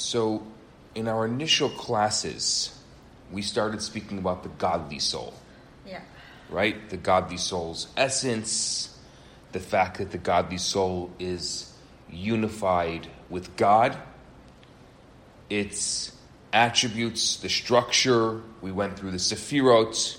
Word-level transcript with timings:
So, 0.00 0.42
in 0.94 1.08
our 1.08 1.26
initial 1.26 1.68
classes, 1.68 2.74
we 3.30 3.42
started 3.42 3.82
speaking 3.82 4.16
about 4.16 4.42
the 4.42 4.48
godly 4.48 4.98
soul, 4.98 5.34
Yeah. 5.86 6.00
right? 6.48 6.88
The 6.88 6.96
godly 6.96 7.36
soul's 7.36 7.86
essence, 7.98 8.98
the 9.52 9.60
fact 9.60 9.98
that 9.98 10.10
the 10.10 10.18
godly 10.18 10.56
soul 10.56 11.10
is 11.18 11.72
unified 12.10 13.08
with 13.28 13.54
God, 13.56 13.98
its 15.50 16.12
attributes, 16.50 17.36
the 17.36 17.50
structure. 17.50 18.40
We 18.62 18.72
went 18.72 18.98
through 18.98 19.10
the 19.10 19.18
sephirot, 19.18 20.16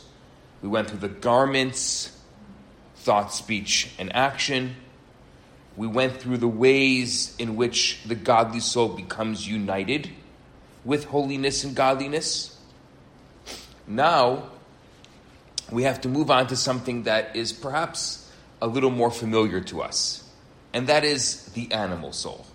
we 0.62 0.70
went 0.70 0.90
through 0.90 1.00
the 1.00 1.10
garments, 1.10 2.16
thought, 2.98 3.34
speech, 3.34 3.90
and 3.98 4.16
action. 4.16 4.76
We 5.78 5.88
went 5.88 6.22
through 6.22 6.38
the 6.38 6.48
ways 6.48 7.36
in 7.38 7.56
which 7.56 8.02
the 8.06 8.16
godly 8.16 8.60
soul 8.60 8.90
becomes 8.90 9.48
united 9.48 10.10
with 10.84 11.06
holiness 11.06 11.64
and 11.64 11.76
godliness. 11.76 12.58
Now, 13.88 14.50
we 15.72 15.84
have 15.84 16.02
to 16.02 16.10
move 16.10 16.30
on 16.30 16.48
to 16.48 16.56
something 16.56 17.04
that 17.04 17.36
is 17.36 17.54
perhaps 17.54 18.30
a 18.62 18.68
little 18.68 18.92
more 18.92 19.10
familiar 19.10 19.62
to 19.62 19.82
us, 19.82 20.30
and 20.74 20.88
that 20.88 21.04
is 21.04 21.46
the 21.54 21.72
animal 21.72 22.12
soul. 22.12 22.46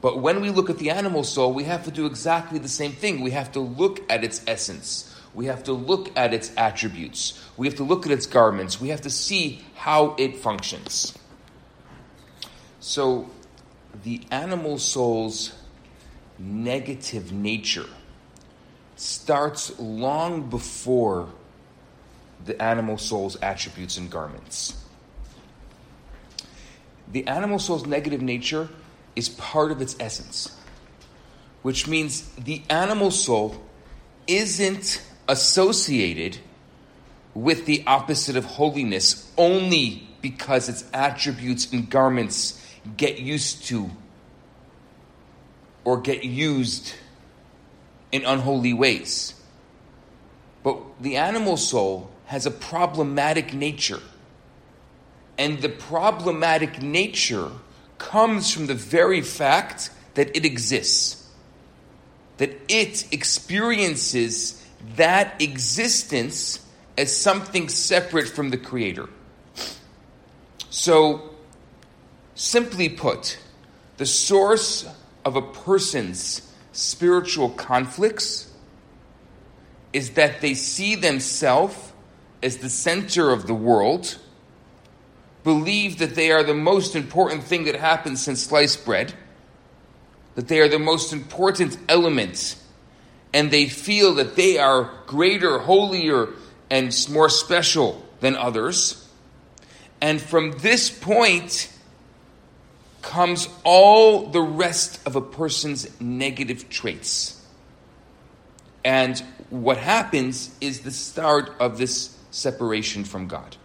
But 0.00 0.18
when 0.18 0.40
we 0.40 0.50
look 0.50 0.68
at 0.68 0.78
the 0.78 0.90
animal 0.90 1.22
soul, 1.22 1.52
we 1.52 1.64
have 1.64 1.84
to 1.84 1.92
do 1.92 2.06
exactly 2.06 2.58
the 2.58 2.68
same 2.68 2.92
thing. 2.92 3.20
We 3.20 3.30
have 3.30 3.52
to 3.52 3.60
look 3.60 4.00
at 4.10 4.24
its 4.24 4.42
essence. 4.48 5.11
We 5.34 5.46
have 5.46 5.64
to 5.64 5.72
look 5.72 6.10
at 6.16 6.34
its 6.34 6.52
attributes. 6.56 7.42
We 7.56 7.66
have 7.66 7.76
to 7.76 7.84
look 7.84 8.04
at 8.06 8.12
its 8.12 8.26
garments. 8.26 8.80
We 8.80 8.88
have 8.90 9.02
to 9.02 9.10
see 9.10 9.64
how 9.74 10.14
it 10.18 10.36
functions. 10.36 11.16
So, 12.80 13.30
the 14.02 14.22
animal 14.30 14.78
soul's 14.78 15.52
negative 16.38 17.32
nature 17.32 17.88
starts 18.96 19.78
long 19.78 20.50
before 20.50 21.28
the 22.44 22.60
animal 22.60 22.98
soul's 22.98 23.36
attributes 23.40 23.96
and 23.96 24.10
garments. 24.10 24.76
The 27.10 27.26
animal 27.26 27.58
soul's 27.58 27.86
negative 27.86 28.22
nature 28.22 28.68
is 29.14 29.28
part 29.28 29.70
of 29.70 29.80
its 29.80 29.94
essence, 30.00 30.56
which 31.62 31.86
means 31.86 32.28
the 32.30 32.62
animal 32.70 33.10
soul 33.10 33.62
isn't 34.26 35.02
associated 35.28 36.38
with 37.34 37.66
the 37.66 37.82
opposite 37.86 38.36
of 38.36 38.44
holiness 38.44 39.30
only 39.38 40.06
because 40.20 40.68
its 40.68 40.84
attributes 40.92 41.72
and 41.72 41.88
garments 41.88 42.58
get 42.96 43.18
used 43.18 43.64
to 43.64 43.90
or 45.84 46.00
get 46.00 46.24
used 46.24 46.94
in 48.12 48.24
unholy 48.24 48.72
ways. 48.72 49.34
But 50.62 50.78
the 51.00 51.16
animal 51.16 51.56
soul 51.56 52.10
has 52.26 52.46
a 52.46 52.50
problematic 52.50 53.52
nature. 53.52 54.00
And 55.38 55.60
the 55.60 55.68
problematic 55.68 56.80
nature 56.82 57.50
comes 57.98 58.52
from 58.52 58.66
the 58.66 58.74
very 58.74 59.22
fact 59.22 59.90
that 60.14 60.36
it 60.36 60.44
exists, 60.44 61.30
that 62.36 62.50
it 62.68 63.12
experiences 63.12 64.61
that 64.96 65.40
existence 65.40 66.64
as 66.98 67.16
something 67.16 67.68
separate 67.68 68.28
from 68.28 68.50
the 68.50 68.58
Creator. 68.58 69.08
So, 70.70 71.30
simply 72.34 72.88
put, 72.88 73.38
the 73.96 74.06
source 74.06 74.86
of 75.24 75.36
a 75.36 75.42
person's 75.42 76.52
spiritual 76.72 77.50
conflicts 77.50 78.52
is 79.92 80.10
that 80.10 80.40
they 80.40 80.54
see 80.54 80.94
themselves 80.94 81.92
as 82.42 82.58
the 82.58 82.68
center 82.68 83.30
of 83.30 83.46
the 83.46 83.54
world, 83.54 84.18
believe 85.44 85.98
that 85.98 86.14
they 86.14 86.32
are 86.32 86.42
the 86.42 86.54
most 86.54 86.96
important 86.96 87.44
thing 87.44 87.64
that 87.64 87.76
happened 87.76 88.18
since 88.18 88.42
sliced 88.42 88.84
bread, 88.84 89.14
that 90.34 90.48
they 90.48 90.60
are 90.60 90.68
the 90.68 90.78
most 90.78 91.12
important 91.12 91.76
element, 91.88 92.56
and 93.32 93.50
they 93.50 93.68
feel 93.68 94.14
that 94.14 94.36
they 94.36 94.58
are 94.58 94.90
greater, 95.06 95.58
holier, 95.58 96.28
and 96.70 96.94
more 97.10 97.28
special 97.28 98.06
than 98.20 98.36
others. 98.36 99.08
And 100.00 100.20
from 100.20 100.52
this 100.58 100.90
point, 100.90 101.72
comes 103.02 103.48
all 103.64 104.26
the 104.28 104.40
rest 104.40 105.00
of 105.06 105.16
a 105.16 105.20
person's 105.20 106.00
negative 106.00 106.68
traits. 106.70 107.44
And 108.84 109.18
what 109.50 109.76
happens 109.76 110.54
is 110.60 110.80
the 110.80 110.90
start 110.90 111.50
of 111.60 111.78
this 111.78 112.16
separation 112.30 113.04
from 113.04 113.26
God. 113.26 113.56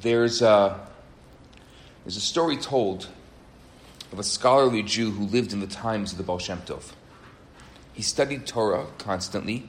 There's 0.00 0.42
a, 0.42 0.78
there's 2.04 2.16
a 2.16 2.20
story 2.20 2.56
told 2.56 3.08
of 4.12 4.18
a 4.18 4.22
scholarly 4.22 4.82
Jew 4.82 5.10
who 5.10 5.24
lived 5.24 5.52
in 5.52 5.60
the 5.60 5.66
times 5.66 6.12
of 6.12 6.18
the 6.18 6.24
Baal 6.24 6.38
Shem 6.38 6.58
Tov. 6.62 6.92
He 7.92 8.02
studied 8.02 8.46
Torah 8.46 8.86
constantly, 8.98 9.68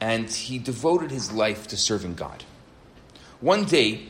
and 0.00 0.30
he 0.30 0.58
devoted 0.58 1.10
his 1.10 1.32
life 1.32 1.66
to 1.68 1.76
serving 1.76 2.14
God. 2.14 2.44
One 3.40 3.64
day, 3.64 4.08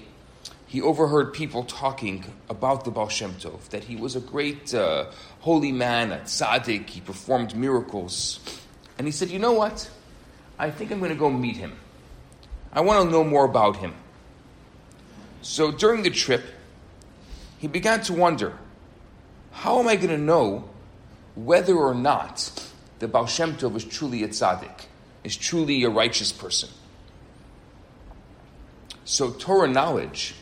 he 0.67 0.83
overheard 0.83 1.33
people 1.33 1.65
talking 1.65 2.25
about 2.51 2.85
the 2.85 2.91
Baal 2.91 3.09
Shem 3.09 3.35
Tov, 3.35 3.69
that 3.71 3.85
he 3.85 3.97
was 3.97 4.17
a 4.17 4.21
great 4.21 4.75
uh, 4.75 5.11
holy 5.41 5.73
man, 5.73 6.13
a 6.13 6.19
tzaddik, 6.19 6.89
he 6.89 7.01
performed 7.01 7.57
miracles. 7.57 8.41
And 8.99 9.07
he 9.07 9.13
said, 9.13 9.31
You 9.31 9.39
know 9.39 9.53
what? 9.53 9.89
I 10.59 10.71
think 10.71 10.91
I'm 10.91 10.99
going 10.99 11.13
to 11.13 11.17
go 11.17 11.31
meet 11.31 11.57
him. 11.57 11.77
I 12.73 12.81
want 12.81 13.05
to 13.05 13.11
know 13.11 13.25
more 13.25 13.45
about 13.45 13.77
him. 13.77 13.95
So 15.41 15.71
during 15.71 16.03
the 16.03 16.11
trip, 16.11 16.45
he 17.59 17.69
began 17.69 18.01
to 18.03 18.13
wonder 18.13 18.59
how 19.53 19.81
am 19.81 19.89
I 19.89 19.97
going 19.97 20.09
to 20.09 20.19
know 20.19 20.69
whether 21.35 21.75
or 21.75 21.95
not 21.95 22.51
the 22.99 23.09
Baal 23.09 23.27
Shem 23.27 23.57
Tov 23.57 23.77
is 23.77 23.85
truly 23.85 24.23
a 24.23 24.29
tzaddik, 24.29 24.87
is 25.25 25.37
truly 25.37 25.83
a 25.85 25.91
righteous 25.91 26.33
person? 26.33 26.69
So 29.05 29.31
Torah 29.31 29.69
knowledge 29.69 30.35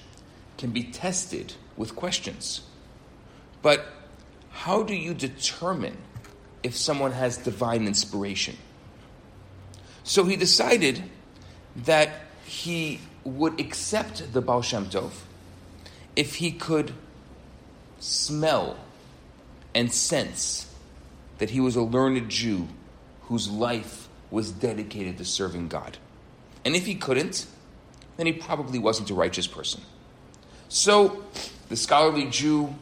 can 0.58 0.70
be 0.70 0.82
tested 0.82 1.54
with 1.76 1.94
questions. 1.94 2.62
But 3.62 3.86
how 4.50 4.82
do 4.82 4.94
you 4.94 5.14
determine 5.14 5.96
if 6.62 6.76
someone 6.76 7.12
has 7.12 7.36
divine 7.36 7.86
inspiration? 7.86 8.56
So 10.02 10.24
he 10.24 10.36
decided 10.36 11.02
that 11.76 12.22
he 12.44 13.00
would 13.24 13.60
accept 13.60 14.32
the 14.32 14.40
Baal 14.40 14.62
Shem 14.62 14.86
Tov 14.86 15.12
if 16.14 16.36
he 16.36 16.52
could 16.52 16.92
smell 17.98 18.76
and 19.76 19.92
sense 19.92 20.74
that 21.36 21.50
he 21.50 21.60
was 21.60 21.76
a 21.76 21.82
learned 21.82 22.30
Jew 22.30 22.66
whose 23.24 23.50
life 23.50 24.08
was 24.30 24.50
dedicated 24.50 25.18
to 25.18 25.24
serving 25.26 25.68
God. 25.68 25.98
And 26.64 26.74
if 26.74 26.86
he 26.86 26.94
couldn't, 26.94 27.46
then 28.16 28.24
he 28.24 28.32
probably 28.32 28.78
wasn't 28.78 29.10
a 29.10 29.14
righteous 29.14 29.46
person. 29.46 29.82
So 30.70 31.22
the 31.68 31.76
scholarly 31.76 32.24
Jew 32.30 32.74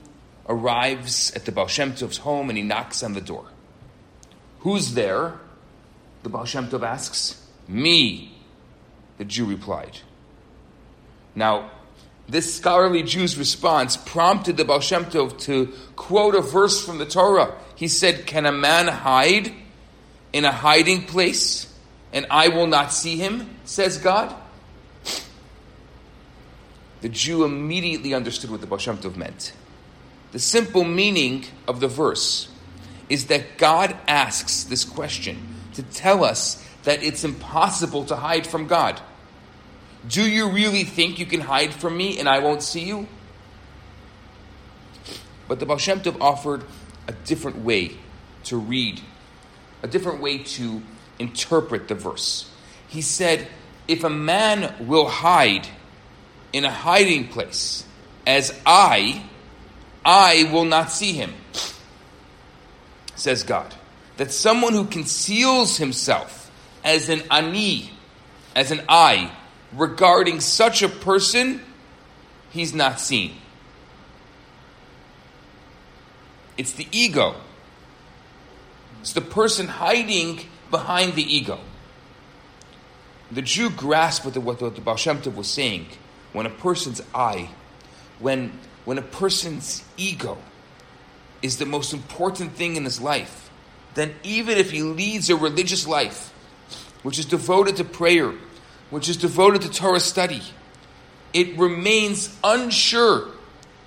arrives 0.49 1.33
at 1.35 1.47
the 1.47 1.51
Baal 1.51 1.67
Shem 1.67 1.95
Tov's 1.95 2.19
home 2.19 2.49
and 2.49 2.57
he 2.57 2.63
knocks 2.63 3.03
on 3.03 3.15
the 3.15 3.21
door. 3.21 3.47
Who's 4.61 4.95
there? 4.95 5.41
The 6.23 6.29
Baal 6.29 6.45
Shem 6.45 6.69
Tov 6.69 6.85
asks. 6.85 7.45
Me, 7.67 8.39
the 9.19 9.25
Jew 9.25 9.47
replied. 9.47 9.99
Now, 11.35 11.73
this 12.29 12.55
scholarly 12.57 13.03
Jew's 13.03 13.37
response 13.37 13.97
prompted 13.97 14.57
the 14.57 14.65
Baal 14.65 14.81
Shem 14.81 15.05
Tov 15.05 15.39
to 15.41 15.73
quote 15.95 16.35
a 16.35 16.41
verse 16.41 16.85
from 16.85 16.99
the 16.99 17.07
Torah. 17.07 17.55
He 17.75 17.89
said, 17.89 18.27
Can 18.27 18.47
a 18.47 18.53
man 18.53 18.89
hide 18.89 19.53
in 20.33 20.45
a 20.45 20.53
hiding 20.53 21.05
place 21.05 21.73
and 22.13 22.27
I 22.31 22.49
will 22.49 22.67
not 22.67 22.93
see 22.93 23.17
him? 23.17 23.51
says 23.65 23.99
God. 23.99 24.35
The 27.03 27.09
Jew 27.11 27.45
immediately 27.45 28.15
understood 28.15 28.51
what 28.51 28.63
the 28.63 28.67
Baal 28.67 28.79
Shem 28.79 28.97
Tov 28.97 29.17
meant. 29.17 29.53
The 30.33 30.39
simple 30.39 30.85
meaning 30.85 31.45
of 31.69 31.81
the 31.81 31.89
verse 31.89 32.49
is 33.11 33.27
that 33.27 33.59
God 33.59 33.95
asks 34.09 34.65
this 34.65 34.85
question 34.85 35.55
to 35.75 35.83
tell 35.83 36.25
us 36.25 36.67
that 36.85 37.03
it's 37.03 37.25
impossible 37.25 38.05
to 38.07 38.17
hide 38.17 38.47
from 38.47 38.67
God. 38.67 39.01
Do 40.09 40.29
you 40.29 40.51
really 40.51 40.85
think 40.85 41.19
you 41.19 41.27
can 41.27 41.41
hide 41.41 41.73
from 41.73 41.97
me 41.97 42.19
and 42.19 42.29
I 42.29 42.41
won't 42.41 42.63
see 42.63 42.85
you? 42.85 43.09
But 45.49 45.61
the 45.61 45.67
Baal 45.67 45.79
Shem 45.79 46.01
Tov 46.01 46.21
offered 46.21 46.65
a 47.07 47.13
different 47.13 47.59
way 47.59 47.97
to 48.45 48.57
read, 48.57 49.01
a 49.83 49.89
different 49.89 50.21
way 50.21 50.39
to 50.39 50.83
interpret 51.19 51.89
the 51.89 51.95
verse. 51.95 52.51
He 52.89 53.03
said, 53.03 53.49
If 53.89 54.05
a 54.05 54.11
man 54.11 54.75
will 54.87 55.09
hide 55.09 55.69
in 56.53 56.65
a 56.65 56.71
hiding 56.71 57.29
place, 57.29 57.85
as 58.27 58.59
I, 58.65 59.25
I 60.05 60.49
will 60.53 60.65
not 60.65 60.91
see 60.91 61.13
him, 61.13 61.33
says 63.17 63.43
God. 63.43 63.75
That 64.17 64.33
someone 64.33 64.75
who 64.75 64.85
conceals 64.85 65.77
himself 65.77 66.51
as 66.85 67.09
an 67.09 67.23
ani, 67.31 67.91
as 68.55 68.71
an 68.71 68.83
I, 68.89 69.33
regarding 69.73 70.41
such 70.41 70.83
a 70.83 70.89
person, 70.89 71.61
he's 72.51 72.75
not 72.75 73.01
seen. 73.01 73.37
It's 76.57 76.73
the 76.73 76.87
ego. 76.93 77.35
It's 79.01 79.13
the 79.13 79.21
person 79.21 79.67
hiding 79.67 80.41
behind 80.71 81.15
the 81.15 81.23
ego. 81.23 81.59
The 83.31 83.43
Jew 83.43 83.71
grasped 83.71 84.25
what 84.25 84.35
the, 84.35 84.41
what 84.41 84.59
the 84.59 84.81
Baal 84.81 84.97
Shem 84.97 85.21
Tov 85.21 85.35
was 85.35 85.49
saying. 85.49 85.89
When 86.33 86.47
a 86.47 86.51
person's 86.51 87.03
I, 87.15 87.51
when, 88.19 88.59
when 88.85 88.99
a 88.99 89.03
person's 89.03 89.85
ego 89.97 90.39
is 91.43 91.59
the 91.59 91.67
most 91.67 91.93
important 91.93 92.53
thing 92.53 92.77
in 92.77 92.85
his 92.85 93.01
life, 93.01 93.51
then 93.95 94.15
even 94.23 94.57
if 94.57 94.71
he 94.71 94.83
leads 94.83 95.31
a 95.31 95.37
religious 95.37 95.87
life, 95.87 96.33
which 97.03 97.19
is 97.19 97.27
devoted 97.27 97.77
to 97.77 97.85
prayer, 97.85 98.33
which 98.95 99.09
is 99.09 99.17
devoted 99.17 99.61
to 99.61 99.69
Torah 99.69 99.99
study, 99.99 100.41
it 101.33 101.59
remains 101.59 102.33
unsure 102.45 103.27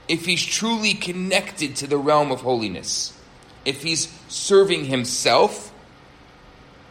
if 0.10 0.26
he's 0.26 0.46
truly 0.46 0.94
connected 0.96 1.78
to 1.78 1.88
the 1.88 1.98
realm 1.98 2.30
of 2.30 2.42
holiness, 2.42 3.18
if 3.64 3.84
he's 3.84 4.14
serving 4.28 4.84
himself 4.84 5.72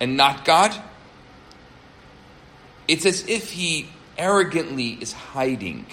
and 0.01 0.17
not 0.17 0.47
God, 0.47 0.75
it's 2.89 3.05
as 3.05 3.29
if 3.29 3.51
he 3.51 3.87
arrogantly 4.17 4.93
is 4.93 5.13
hiding 5.13 5.85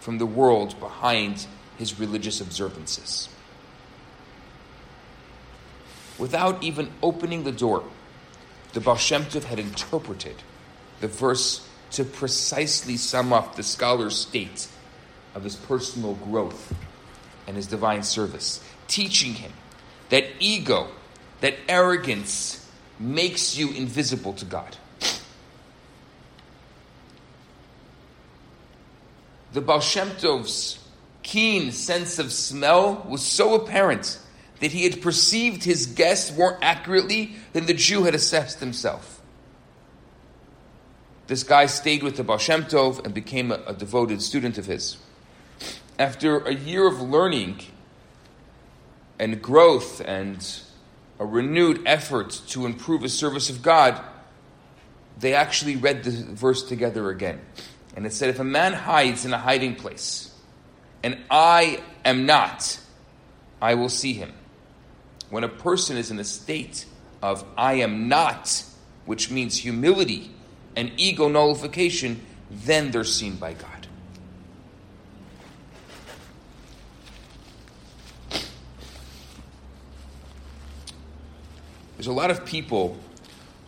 from 0.00 0.18
the 0.18 0.26
world 0.26 0.78
behind 0.80 1.46
his 1.78 1.98
religious 1.98 2.42
observances. 2.42 3.30
Without 6.18 6.62
even 6.62 6.90
opening 7.02 7.44
the 7.44 7.52
door, 7.52 7.84
the 8.74 8.80
Baal 8.80 8.96
Shem 8.96 9.24
Tov 9.24 9.44
had 9.44 9.58
interpreted 9.58 10.36
the 11.00 11.08
verse 11.08 11.66
to 11.92 12.04
precisely 12.04 12.96
sum 12.96 13.32
up 13.32 13.56
the 13.56 13.62
scholar's 13.62 14.16
state 14.16 14.68
of 15.34 15.44
his 15.44 15.56
personal 15.56 16.14
growth 16.14 16.74
and 17.46 17.56
his 17.56 17.66
divine 17.66 18.02
service, 18.02 18.62
teaching 18.88 19.34
him 19.34 19.52
that 20.10 20.24
ego, 20.40 20.88
that 21.40 21.54
arrogance 21.68 22.68
makes 22.98 23.56
you 23.56 23.70
invisible 23.70 24.32
to 24.34 24.44
God. 24.44 24.76
The 29.52 29.60
Baal 29.60 29.80
Shem 29.80 30.10
Tov's 30.18 30.78
keen 31.22 31.70
sense 31.72 32.18
of 32.18 32.32
smell 32.32 33.06
was 33.08 33.22
so 33.22 33.54
apparent 33.54 34.18
that 34.60 34.72
he 34.72 34.84
had 34.84 35.00
perceived 35.00 35.64
his 35.64 35.86
guest 35.86 36.36
more 36.36 36.58
accurately 36.62 37.36
than 37.52 37.66
the 37.66 37.74
Jew 37.74 38.04
had 38.04 38.14
assessed 38.14 38.60
himself. 38.60 39.20
This 41.26 41.42
guy 41.42 41.66
stayed 41.66 42.02
with 42.02 42.16
the 42.16 42.24
Baal 42.24 42.38
Shem 42.38 42.64
Tov 42.64 43.04
and 43.04 43.14
became 43.14 43.50
a, 43.50 43.60
a 43.66 43.74
devoted 43.74 44.20
student 44.20 44.58
of 44.58 44.66
his 44.66 44.98
after 45.98 46.38
a 46.38 46.54
year 46.54 46.86
of 46.86 47.00
learning 47.00 47.60
and 49.18 49.40
growth 49.40 50.00
and 50.00 50.60
a 51.18 51.26
renewed 51.26 51.82
effort 51.86 52.42
to 52.48 52.66
improve 52.66 53.02
the 53.02 53.08
service 53.08 53.48
of 53.48 53.62
God, 53.62 54.00
they 55.18 55.34
actually 55.34 55.76
read 55.76 56.02
the 56.02 56.10
verse 56.10 56.62
together 56.62 57.10
again. 57.10 57.40
And 57.96 58.06
it 58.06 58.12
said, 58.12 58.28
If 58.30 58.40
a 58.40 58.44
man 58.44 58.72
hides 58.72 59.24
in 59.24 59.32
a 59.32 59.38
hiding 59.38 59.76
place, 59.76 60.34
and 61.04 61.18
I 61.30 61.80
am 62.04 62.26
not, 62.26 62.80
I 63.62 63.74
will 63.74 63.88
see 63.88 64.14
him. 64.14 64.32
When 65.30 65.44
a 65.44 65.48
person 65.48 65.96
is 65.96 66.10
in 66.10 66.18
a 66.18 66.24
state 66.24 66.86
of 67.22 67.44
I 67.56 67.74
am 67.74 68.08
not, 68.08 68.64
which 69.06 69.30
means 69.30 69.58
humility 69.58 70.32
and 70.76 70.92
ego 70.96 71.28
nullification, 71.28 72.24
then 72.50 72.90
they're 72.90 73.04
seen 73.04 73.36
by 73.36 73.52
God. 73.52 73.86
There's 81.96 82.06
a 82.06 82.12
lot 82.12 82.30
of 82.30 82.44
people 82.44 82.98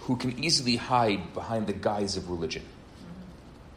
who 0.00 0.16
can 0.16 0.44
easily 0.44 0.76
hide 0.76 1.32
behind 1.32 1.66
the 1.66 1.72
guise 1.72 2.16
of 2.16 2.28
religion, 2.28 2.62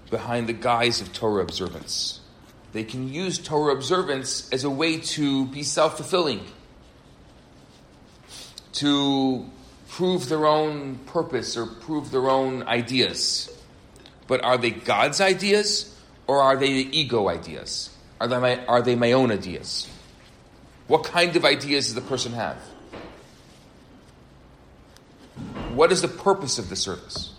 behind 0.09 0.47
the 0.47 0.53
guise 0.53 1.01
of 1.01 1.13
Torah 1.13 1.41
observance. 1.41 2.19
They 2.73 2.83
can 2.83 3.07
use 3.07 3.39
Torah 3.39 3.73
observance 3.73 4.51
as 4.51 4.63
a 4.63 4.69
way 4.69 4.99
to 4.99 5.45
be 5.45 5.63
self 5.63 5.97
fulfilling, 5.97 6.45
to 8.73 9.49
prove 9.89 10.29
their 10.29 10.45
own 10.45 10.95
purpose 11.07 11.57
or 11.57 11.65
prove 11.65 12.11
their 12.11 12.29
own 12.29 12.63
ideas. 12.63 13.49
But 14.27 14.43
are 14.43 14.57
they 14.57 14.71
God's 14.71 15.19
ideas 15.19 15.95
or 16.27 16.41
are 16.41 16.55
they 16.55 16.83
the 16.83 16.97
ego 16.97 17.27
ideas? 17.27 17.89
Are 18.21 18.27
they 18.27 18.39
my, 18.39 18.65
are 18.65 18.81
they 18.81 18.95
my 18.95 19.11
own 19.13 19.31
ideas? 19.31 19.89
What 20.87 21.03
kind 21.03 21.35
of 21.35 21.43
ideas 21.43 21.85
does 21.85 21.95
the 21.95 22.01
person 22.01 22.33
have? 22.33 22.57
What 25.73 25.91
is 25.91 26.01
the 26.01 26.07
purpose 26.07 26.59
of 26.59 26.69
the 26.69 26.75
service? 26.75 27.33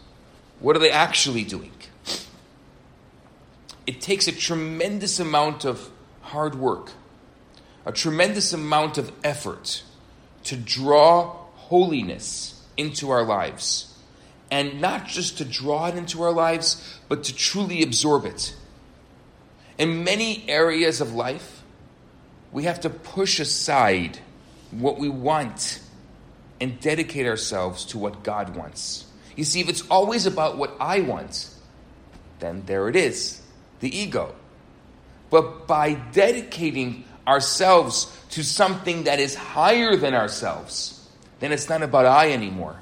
What 0.59 0.77
are 0.77 0.79
they 0.79 0.91
actually 0.91 1.45
doing? 1.45 1.73
It 3.87 4.01
takes 4.01 4.29
a 4.29 4.33
tremendous 4.33 5.19
amount 5.19 5.65
of 5.65 5.91
hard 6.23 6.55
work, 6.55 6.93
a 7.85 7.93
tremendous 7.93 8.53
amount 8.53 8.99
of 8.99 9.13
effort 9.25 9.83
to 10.45 10.57
draw 10.57 11.40
holiness 11.71 12.61
into 12.77 13.11
our 13.11 13.23
lives. 13.23 13.95
And 14.51 14.81
not 14.81 15.07
just 15.07 15.39
to 15.39 15.45
draw 15.45 15.87
it 15.87 15.95
into 15.95 16.21
our 16.23 16.33
lives, 16.33 16.99
but 17.09 17.23
to 17.25 17.35
truly 17.35 17.83
absorb 17.85 18.25
it. 18.25 18.57
In 19.79 20.03
many 20.03 20.45
areas 20.49 21.01
of 21.01 21.15
life, 21.15 21.63
we 22.51 22.65
have 22.65 22.81
to 22.81 22.91
push 22.91 23.39
aside 23.39 24.19
what 24.73 24.99
we 24.99 25.09
want 25.09 25.81
and 26.61 26.81
dedicate 26.81 27.27
ourselves 27.27 27.85
to 27.87 27.99
what 27.99 28.25
God 28.25 28.57
wants. 28.57 29.07
You 29.37 29.45
see, 29.45 29.61
if 29.61 29.69
it's 29.69 29.87
always 29.89 30.27
about 30.27 30.59
what 30.59 30.77
I 30.81 31.01
want, 31.03 31.49
then 32.41 32.65
there 32.67 32.89
it 32.89 32.97
is 32.97 33.41
the 33.79 33.97
ego. 33.97 34.35
But 35.31 35.69
by 35.69 35.95
dedicating 35.95 37.05
ourselves 37.29 38.13
to 38.31 38.43
something 38.43 39.05
that 39.05 39.21
is 39.21 39.37
higher 39.37 39.95
than 39.95 40.15
ourselves, 40.15 41.00
then 41.41 41.53
it's 41.53 41.69
not 41.69 41.83
about 41.83 42.07
I 42.07 42.33
anymore. 42.33 42.79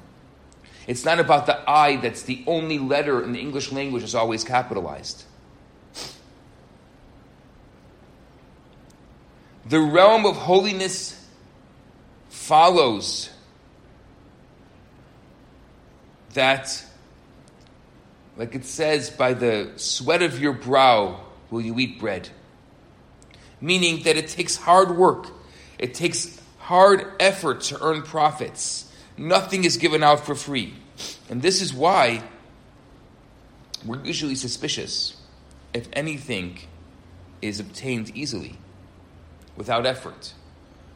It's 0.87 1.05
not 1.05 1.21
about 1.21 1.47
the 1.47 1.59
I 1.69 1.97
that's 1.97 2.23
the 2.23 2.43
only 2.47 2.79
letter 2.79 3.23
in 3.23 3.33
the 3.33 3.41
English 3.41 3.73
language 3.73 4.03
is 4.03 4.15
always 4.15 4.45
capitalized. 4.45 5.25
The 9.67 9.81
realm 9.81 10.25
of 10.25 10.37
holiness 10.37 11.15
follows 12.31 13.29
that, 16.33 16.85
like 18.39 18.55
it 18.55 18.65
says, 18.65 19.11
by 19.11 19.35
the 19.35 19.73
sweat 19.77 20.23
of 20.23 20.41
your 20.41 20.55
brow 20.55 21.21
will 21.51 21.61
you 21.61 21.79
eat 21.79 22.01
bread. 22.01 22.31
Meaning 23.61 24.05
that 24.05 24.17
it 24.17 24.29
takes 24.29 24.57
hard 24.57 24.97
work, 24.97 25.29
it 25.79 25.93
takes 25.93 26.41
hard 26.69 27.11
effort 27.19 27.63
to 27.63 27.83
earn 27.83 28.03
profits. 28.03 28.93
Nothing 29.17 29.65
is 29.65 29.79
given 29.79 30.03
out 30.03 30.27
for 30.27 30.35
free. 30.35 30.75
And 31.31 31.41
this 31.41 31.63
is 31.63 31.73
why 31.73 32.23
we're 33.87 34.05
usually 34.05 34.35
suspicious 34.35 35.17
if 35.73 35.89
anything 35.95 36.59
is 37.41 37.59
obtained 37.59 38.15
easily, 38.15 38.59
without 39.57 39.87
effort. 39.87 40.35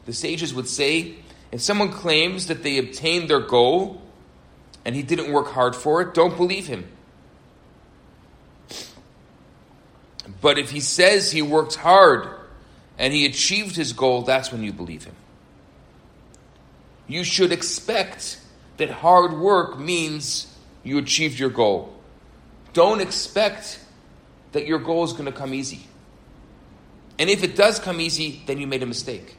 The 0.05 0.13
sages 0.13 0.53
would 0.53 0.67
say 0.67 1.15
if 1.51 1.59
someone 1.59 1.91
claims 1.91 2.45
that 2.47 2.61
they 2.61 2.77
obtained 2.77 3.27
their 3.27 3.39
goal 3.39 3.99
and 4.85 4.95
he 4.95 5.01
didn't 5.01 5.33
work 5.33 5.47
hard 5.47 5.75
for 5.75 6.03
it, 6.03 6.13
don't 6.13 6.37
believe 6.37 6.67
him. 6.67 6.87
But 10.39 10.59
if 10.59 10.69
he 10.69 10.81
says 10.81 11.31
he 11.31 11.41
worked 11.41 11.73
hard 11.73 12.29
and 12.99 13.11
he 13.11 13.25
achieved 13.25 13.75
his 13.75 13.91
goal, 13.93 14.21
that's 14.21 14.51
when 14.51 14.61
you 14.61 14.71
believe 14.71 15.05
him. 15.05 15.15
You 17.07 17.23
should 17.23 17.51
expect 17.51 18.39
that 18.77 18.89
hard 18.89 19.33
work 19.33 19.79
means 19.79 20.55
you 20.83 20.97
achieved 20.97 21.39
your 21.39 21.49
goal. 21.49 21.93
Don't 22.73 23.01
expect 23.01 23.79
that 24.53 24.65
your 24.65 24.79
goal 24.79 25.03
is 25.03 25.13
going 25.13 25.25
to 25.25 25.31
come 25.31 25.53
easy. 25.53 25.85
And 27.19 27.29
if 27.29 27.43
it 27.43 27.55
does 27.55 27.79
come 27.79 28.01
easy, 28.01 28.41
then 28.47 28.57
you 28.57 28.67
made 28.67 28.81
a 28.83 28.87
mistake. 28.87 29.37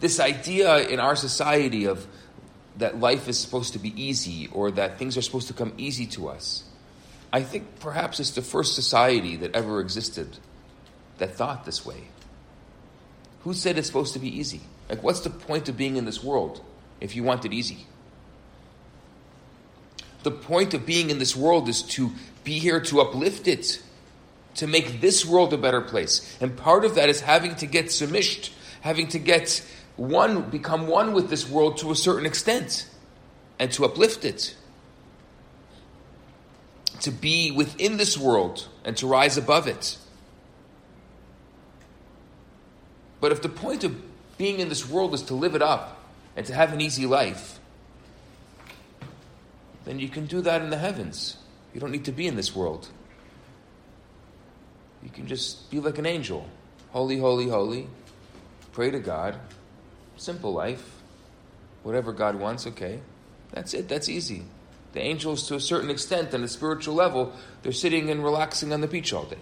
this 0.00 0.20
idea 0.20 0.78
in 0.88 1.00
our 1.00 1.16
society 1.16 1.86
of 1.86 2.06
that 2.76 3.00
life 3.00 3.28
is 3.28 3.38
supposed 3.38 3.72
to 3.72 3.78
be 3.78 4.00
easy 4.00 4.48
or 4.52 4.70
that 4.70 4.98
things 4.98 5.16
are 5.16 5.22
supposed 5.22 5.48
to 5.48 5.54
come 5.54 5.72
easy 5.78 6.06
to 6.06 6.28
us. 6.28 6.64
I 7.32 7.42
think 7.42 7.80
perhaps 7.80 8.20
it's 8.20 8.30
the 8.32 8.42
first 8.42 8.74
society 8.74 9.36
that 9.36 9.54
ever 9.54 9.80
existed 9.80 10.38
that 11.18 11.34
thought 11.34 11.64
this 11.64 11.84
way. 11.86 12.08
Who 13.46 13.54
said 13.54 13.78
it's 13.78 13.86
supposed 13.86 14.12
to 14.14 14.18
be 14.18 14.40
easy? 14.40 14.60
Like, 14.90 15.04
what's 15.04 15.20
the 15.20 15.30
point 15.30 15.68
of 15.68 15.76
being 15.76 15.94
in 15.96 16.04
this 16.04 16.20
world 16.20 16.64
if 17.00 17.14
you 17.14 17.22
want 17.22 17.44
it 17.44 17.52
easy? 17.52 17.86
The 20.24 20.32
point 20.32 20.74
of 20.74 20.84
being 20.84 21.10
in 21.10 21.20
this 21.20 21.36
world 21.36 21.68
is 21.68 21.82
to 21.82 22.10
be 22.42 22.58
here 22.58 22.80
to 22.80 23.00
uplift 23.02 23.46
it, 23.46 23.80
to 24.56 24.66
make 24.66 25.00
this 25.00 25.24
world 25.24 25.52
a 25.52 25.58
better 25.58 25.80
place. 25.80 26.36
And 26.40 26.56
part 26.56 26.84
of 26.84 26.96
that 26.96 27.08
is 27.08 27.20
having 27.20 27.54
to 27.54 27.66
get 27.66 27.86
submished, 27.86 28.50
having 28.80 29.06
to 29.08 29.20
get 29.20 29.64
one, 29.94 30.50
become 30.50 30.88
one 30.88 31.12
with 31.12 31.30
this 31.30 31.48
world 31.48 31.76
to 31.78 31.92
a 31.92 31.94
certain 31.94 32.26
extent, 32.26 32.90
and 33.60 33.70
to 33.74 33.84
uplift 33.84 34.24
it. 34.24 34.56
To 37.02 37.12
be 37.12 37.52
within 37.52 37.96
this 37.96 38.18
world 38.18 38.66
and 38.84 38.96
to 38.96 39.06
rise 39.06 39.38
above 39.38 39.68
it. 39.68 39.98
But 43.20 43.32
if 43.32 43.42
the 43.42 43.48
point 43.48 43.84
of 43.84 43.96
being 44.38 44.60
in 44.60 44.68
this 44.68 44.88
world 44.88 45.14
is 45.14 45.22
to 45.22 45.34
live 45.34 45.54
it 45.54 45.62
up 45.62 46.00
and 46.36 46.44
to 46.46 46.54
have 46.54 46.72
an 46.72 46.80
easy 46.80 47.06
life, 47.06 47.58
then 49.84 49.98
you 49.98 50.08
can 50.08 50.26
do 50.26 50.40
that 50.42 50.62
in 50.62 50.70
the 50.70 50.76
heavens. 50.76 51.36
You 51.72 51.80
don't 51.80 51.92
need 51.92 52.04
to 52.06 52.12
be 52.12 52.26
in 52.26 52.36
this 52.36 52.54
world. 52.54 52.88
You 55.02 55.10
can 55.10 55.26
just 55.26 55.70
be 55.70 55.78
like 55.80 55.98
an 55.98 56.06
angel. 56.06 56.48
Holy, 56.90 57.18
holy, 57.18 57.48
holy. 57.48 57.86
Pray 58.72 58.90
to 58.90 58.98
God. 58.98 59.38
Simple 60.16 60.52
life. 60.52 60.84
Whatever 61.82 62.12
God 62.12 62.36
wants, 62.36 62.66
okay. 62.66 63.00
That's 63.52 63.74
it. 63.74 63.88
That's 63.88 64.08
easy. 64.08 64.42
The 64.92 65.00
angels, 65.00 65.46
to 65.48 65.54
a 65.54 65.60
certain 65.60 65.90
extent, 65.90 66.34
on 66.34 66.42
a 66.42 66.48
spiritual 66.48 66.94
level, 66.94 67.32
they're 67.62 67.72
sitting 67.72 68.10
and 68.10 68.24
relaxing 68.24 68.72
on 68.72 68.80
the 68.80 68.86
beach 68.86 69.12
all 69.12 69.24
day. 69.24 69.36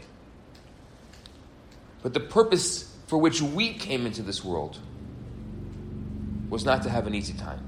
But 2.02 2.12
the 2.12 2.20
purpose 2.20 2.93
for 3.14 3.18
which 3.18 3.40
we 3.40 3.72
came 3.72 4.06
into 4.06 4.22
this 4.22 4.44
world 4.44 4.76
was 6.50 6.64
not 6.64 6.82
to 6.82 6.90
have 6.90 7.06
an 7.06 7.14
easy 7.14 7.32
time. 7.32 7.60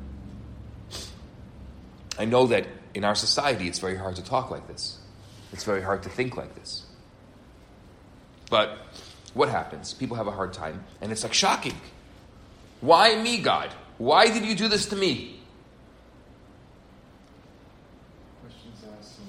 I 2.18 2.24
know 2.24 2.48
that 2.48 2.66
in 2.94 3.04
our 3.04 3.14
society 3.14 3.68
it's 3.68 3.78
very 3.78 3.94
hard 3.94 4.16
to 4.16 4.24
talk 4.24 4.50
like 4.50 4.66
this. 4.66 4.98
It's 5.52 5.62
very 5.62 5.82
hard 5.82 6.02
to 6.02 6.08
think 6.08 6.36
like 6.36 6.56
this. 6.56 6.84
But 8.50 8.76
what 9.34 9.48
happens? 9.48 9.94
People 9.94 10.16
have 10.16 10.26
a 10.26 10.32
hard 10.32 10.52
time, 10.52 10.82
and 11.00 11.12
it's 11.12 11.22
like 11.22 11.32
shocking. 11.32 11.76
Why 12.80 13.14
me, 13.14 13.38
God? 13.38 13.70
Why 13.98 14.26
did 14.26 14.44
you 14.44 14.56
do 14.56 14.66
this 14.66 14.86
to 14.86 14.96
me? 14.96 15.38
Questions 18.40 18.82
asked. 18.98 19.20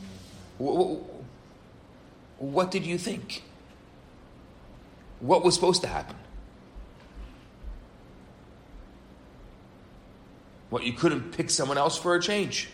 What 2.39 2.71
did 2.71 2.87
you 2.87 2.97
think? 2.97 3.43
What 5.19 5.43
was 5.43 5.55
supposed 5.55 5.81
to 5.81 5.87
happen? 5.87 6.15
What, 10.69 10.83
you 10.83 10.93
couldn't 10.93 11.31
pick 11.31 11.49
someone 11.49 11.77
else 11.77 11.97
for 11.97 12.15
a 12.15 12.21
change? 12.21 12.69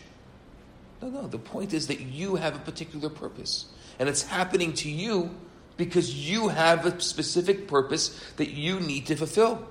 No, 1.00 1.08
no. 1.08 1.26
The 1.26 1.38
point 1.38 1.72
is 1.72 1.86
that 1.86 2.00
you 2.00 2.36
have 2.36 2.56
a 2.56 2.58
particular 2.58 3.08
purpose. 3.08 3.66
And 3.98 4.08
it's 4.08 4.22
happening 4.22 4.72
to 4.74 4.90
you 4.90 5.30
because 5.76 6.14
you 6.28 6.48
have 6.48 6.86
a 6.86 7.00
specific 7.00 7.68
purpose 7.68 8.18
that 8.36 8.50
you 8.50 8.80
need 8.80 9.06
to 9.06 9.16
fulfill. 9.16 9.66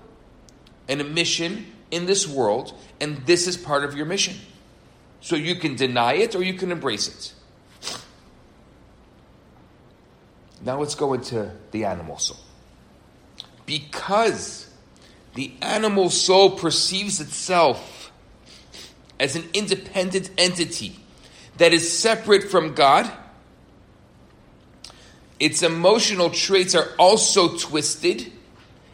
And 0.88 1.02
a 1.02 1.04
mission 1.04 1.66
in 1.92 2.06
this 2.06 2.28
world, 2.28 2.74
and 3.00 3.18
this 3.26 3.48
is 3.48 3.58
part 3.58 3.84
of 3.84 3.96
your 3.96 4.06
mission. 4.06 4.36
So 5.22 5.36
you 5.36 5.56
can 5.56 5.76
deny 5.76 6.14
it 6.14 6.36
or 6.36 6.44
you 6.44 6.54
can 6.54 6.72
embrace 6.72 7.08
it. 7.08 7.34
Now 10.66 10.80
let's 10.80 10.96
go 10.96 11.14
into 11.14 11.52
the 11.72 11.86
animal 11.86 12.18
soul. 12.18 12.40
Because 13.66 14.70
the 15.36 15.54
animal 15.62 16.10
soul 16.10 16.52
perceives 16.52 17.20
itself 17.20 18.12
as 19.20 19.36
an 19.36 19.44
independent 19.54 20.30
entity 20.38 21.00
that 21.58 21.74
is 21.74 21.98
separate 21.98 22.44
from 22.44 22.74
God, 22.74 23.12
its 25.40 25.64
emotional 25.64 26.30
traits 26.30 26.76
are 26.76 26.90
also 26.98 27.58
twisted, 27.58 28.32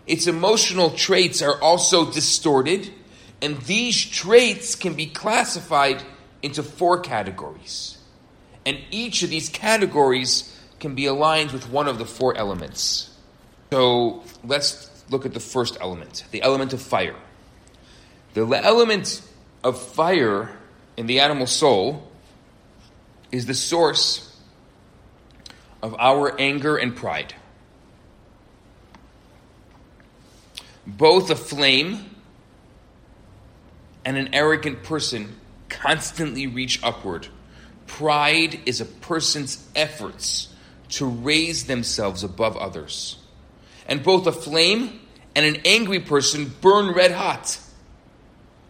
its 0.07 0.27
emotional 0.27 0.91
traits 0.91 1.41
are 1.41 1.61
also 1.61 2.11
distorted, 2.11 2.91
and 3.41 3.61
these 3.61 4.03
traits 4.03 4.75
can 4.75 4.93
be 4.93 5.05
classified 5.05 6.03
into 6.41 6.63
four 6.63 6.99
categories. 6.99 7.97
And 8.65 8.79
each 8.91 9.23
of 9.23 9.29
these 9.29 9.49
categories 9.49 10.55
can 10.79 10.95
be 10.95 11.05
aligned 11.05 11.51
with 11.51 11.69
one 11.69 11.87
of 11.87 11.97
the 11.97 12.05
four 12.05 12.35
elements. 12.37 13.08
So 13.69 14.23
let's 14.43 14.89
look 15.09 15.25
at 15.25 15.33
the 15.33 15.39
first 15.39 15.77
element 15.79 16.23
the 16.31 16.41
element 16.41 16.73
of 16.73 16.81
fire. 16.81 17.15
The 18.33 18.45
element 18.45 19.21
of 19.63 19.81
fire 19.81 20.57
in 20.97 21.07
the 21.07 21.19
animal 21.19 21.47
soul 21.47 22.09
is 23.31 23.45
the 23.45 23.53
source 23.53 24.25
of 25.81 25.95
our 25.99 26.39
anger 26.39 26.77
and 26.77 26.95
pride. 26.95 27.33
Both 30.85 31.29
a 31.29 31.35
flame 31.35 32.15
and 34.03 34.17
an 34.17 34.33
arrogant 34.33 34.83
person 34.83 35.35
constantly 35.69 36.47
reach 36.47 36.81
upward. 36.83 37.27
Pride 37.85 38.59
is 38.65 38.81
a 38.81 38.85
person's 38.85 39.67
efforts 39.75 40.53
to 40.89 41.05
raise 41.05 41.65
themselves 41.65 42.23
above 42.23 42.57
others. 42.57 43.18
And 43.89 44.03
both 44.03 44.25
a 44.27 44.31
flame 44.31 45.01
and 45.35 45.45
an 45.45 45.63
angry 45.65 45.99
person 45.99 46.53
burn 46.61 46.93
red 46.93 47.11
hot. 47.11 47.59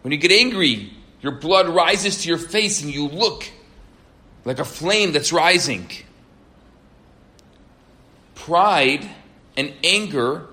When 0.02 0.12
you 0.12 0.18
get 0.18 0.32
angry, 0.32 0.92
your 1.20 1.32
blood 1.32 1.68
rises 1.68 2.22
to 2.22 2.28
your 2.28 2.38
face 2.38 2.82
and 2.82 2.92
you 2.92 3.06
look 3.06 3.48
like 4.44 4.58
a 4.58 4.64
flame 4.64 5.12
that's 5.12 5.32
rising. 5.32 5.88
Pride 8.34 9.08
and 9.56 9.72
anger 9.84 10.46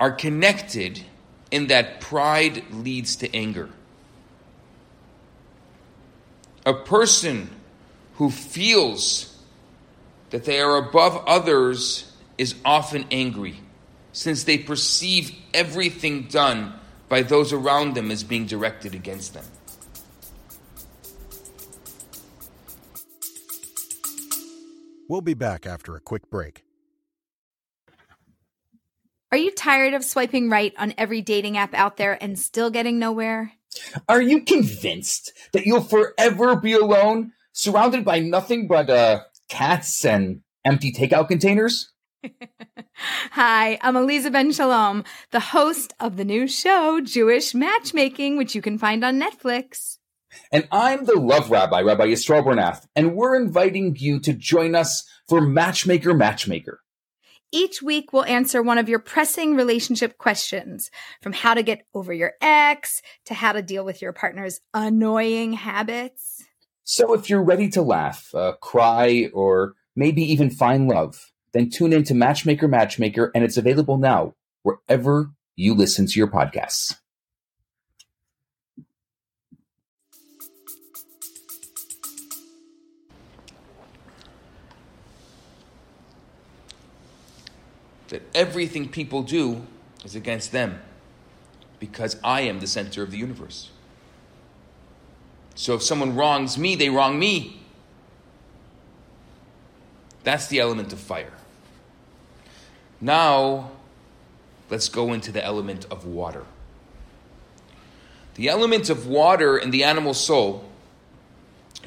are 0.00 0.10
connected 0.10 1.00
in 1.50 1.68
that 1.68 2.00
pride 2.00 2.64
leads 2.72 3.16
to 3.16 3.34
anger. 3.34 3.68
A 6.66 6.74
person 6.74 7.50
who 8.14 8.30
feels 8.30 9.36
that 10.30 10.44
they 10.44 10.60
are 10.60 10.76
above 10.76 11.24
others 11.26 12.09
is 12.40 12.54
often 12.64 13.04
angry, 13.10 13.60
since 14.12 14.44
they 14.44 14.56
perceive 14.56 15.30
everything 15.52 16.22
done 16.22 16.72
by 17.06 17.20
those 17.20 17.52
around 17.52 17.94
them 17.94 18.10
as 18.10 18.24
being 18.24 18.46
directed 18.46 18.94
against 18.94 19.34
them. 19.34 19.44
We'll 25.06 25.20
be 25.20 25.34
back 25.34 25.66
after 25.66 25.94
a 25.96 26.00
quick 26.00 26.30
break. 26.30 26.64
Are 29.30 29.36
you 29.36 29.50
tired 29.50 29.92
of 29.92 30.02
swiping 30.02 30.48
right 30.48 30.72
on 30.78 30.94
every 30.96 31.20
dating 31.20 31.58
app 31.58 31.74
out 31.74 31.98
there 31.98 32.16
and 32.22 32.38
still 32.38 32.70
getting 32.70 32.98
nowhere? 32.98 33.52
Are 34.08 34.22
you 34.22 34.44
convinced 34.44 35.34
that 35.52 35.66
you'll 35.66 35.82
forever 35.82 36.56
be 36.56 36.72
alone, 36.72 37.32
surrounded 37.52 38.02
by 38.02 38.20
nothing 38.20 38.66
but 38.66 38.88
uh, 38.88 39.20
cats 39.50 40.06
and 40.06 40.40
empty 40.64 40.90
takeout 40.90 41.28
containers? 41.28 41.92
Hi, 43.32 43.78
I'm 43.82 43.94
Aliza 43.94 44.32
Ben 44.32 44.52
Shalom, 44.52 45.04
the 45.30 45.40
host 45.40 45.94
of 46.00 46.16
the 46.16 46.24
new 46.24 46.46
show, 46.46 47.00
Jewish 47.00 47.54
Matchmaking, 47.54 48.36
which 48.36 48.54
you 48.54 48.62
can 48.62 48.78
find 48.78 49.04
on 49.04 49.20
Netflix. 49.20 49.98
And 50.52 50.68
I'm 50.70 51.04
the 51.04 51.18
love 51.18 51.50
rabbi, 51.50 51.80
Rabbi 51.80 52.06
Yisrael 52.06 52.44
Bernath, 52.44 52.86
and 52.94 53.14
we're 53.14 53.40
inviting 53.40 53.96
you 53.98 54.20
to 54.20 54.32
join 54.32 54.74
us 54.74 55.04
for 55.28 55.40
Matchmaker 55.40 56.14
Matchmaker. 56.14 56.80
Each 57.52 57.82
week, 57.82 58.12
we'll 58.12 58.24
answer 58.24 58.62
one 58.62 58.78
of 58.78 58.88
your 58.88 59.00
pressing 59.00 59.56
relationship 59.56 60.18
questions 60.18 60.88
from 61.20 61.32
how 61.32 61.54
to 61.54 61.64
get 61.64 61.84
over 61.94 62.12
your 62.12 62.34
ex 62.40 63.02
to 63.24 63.34
how 63.34 63.52
to 63.52 63.62
deal 63.62 63.84
with 63.84 64.00
your 64.00 64.12
partner's 64.12 64.60
annoying 64.72 65.54
habits. 65.54 66.44
So 66.84 67.12
if 67.12 67.28
you're 67.28 67.42
ready 67.42 67.68
to 67.70 67.82
laugh, 67.82 68.32
uh, 68.34 68.52
cry, 68.60 69.30
or 69.32 69.74
maybe 69.96 70.22
even 70.22 70.50
find 70.50 70.86
love, 70.86 71.29
then 71.52 71.70
tune 71.70 71.92
in 71.92 72.04
to 72.04 72.14
Matchmaker 72.14 72.68
Matchmaker, 72.68 73.30
and 73.34 73.44
it's 73.44 73.56
available 73.56 73.98
now 73.98 74.34
wherever 74.62 75.30
you 75.56 75.74
listen 75.74 76.06
to 76.06 76.18
your 76.18 76.28
podcasts. 76.28 76.94
that 88.10 88.22
everything 88.34 88.88
people 88.88 89.22
do 89.22 89.62
is 90.04 90.14
against 90.14 90.52
them 90.52 90.80
because 91.78 92.16
I 92.22 92.42
am 92.42 92.60
the 92.60 92.66
center 92.66 93.02
of 93.02 93.10
the 93.10 93.16
universe. 93.16 93.70
So 95.54 95.74
if 95.74 95.82
someone 95.82 96.14
wrongs 96.14 96.58
me, 96.58 96.74
they 96.74 96.90
wrong 96.90 97.18
me. 97.18 97.60
That's 100.24 100.48
the 100.48 100.60
element 100.60 100.92
of 100.92 100.98
fire. 100.98 101.32
Now, 103.00 103.70
let's 104.68 104.88
go 104.88 105.12
into 105.12 105.32
the 105.32 105.44
element 105.44 105.86
of 105.90 106.04
water. 106.04 106.44
The 108.34 108.48
element 108.48 108.90
of 108.90 109.06
water 109.06 109.58
in 109.58 109.70
the 109.70 109.84
animal 109.84 110.14
soul 110.14 110.64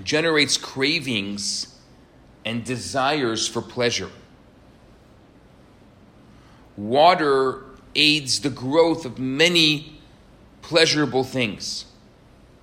generates 0.03 0.57
cravings 0.57 1.79
and 2.45 2.63
desires 2.63 3.47
for 3.47 3.61
pleasure. 3.61 4.09
Water 6.75 7.63
aids 7.95 8.39
the 8.39 8.49
growth 8.49 9.05
of 9.05 9.19
many 9.19 9.99
pleasurable 10.61 11.23
things. 11.23 11.85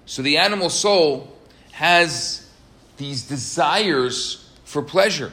So 0.06 0.22
the 0.22 0.38
animal 0.38 0.70
soul 0.70 1.32
has 1.72 2.48
these 2.96 3.22
desires 3.22 4.50
for 4.64 4.82
pleasure. 4.82 5.32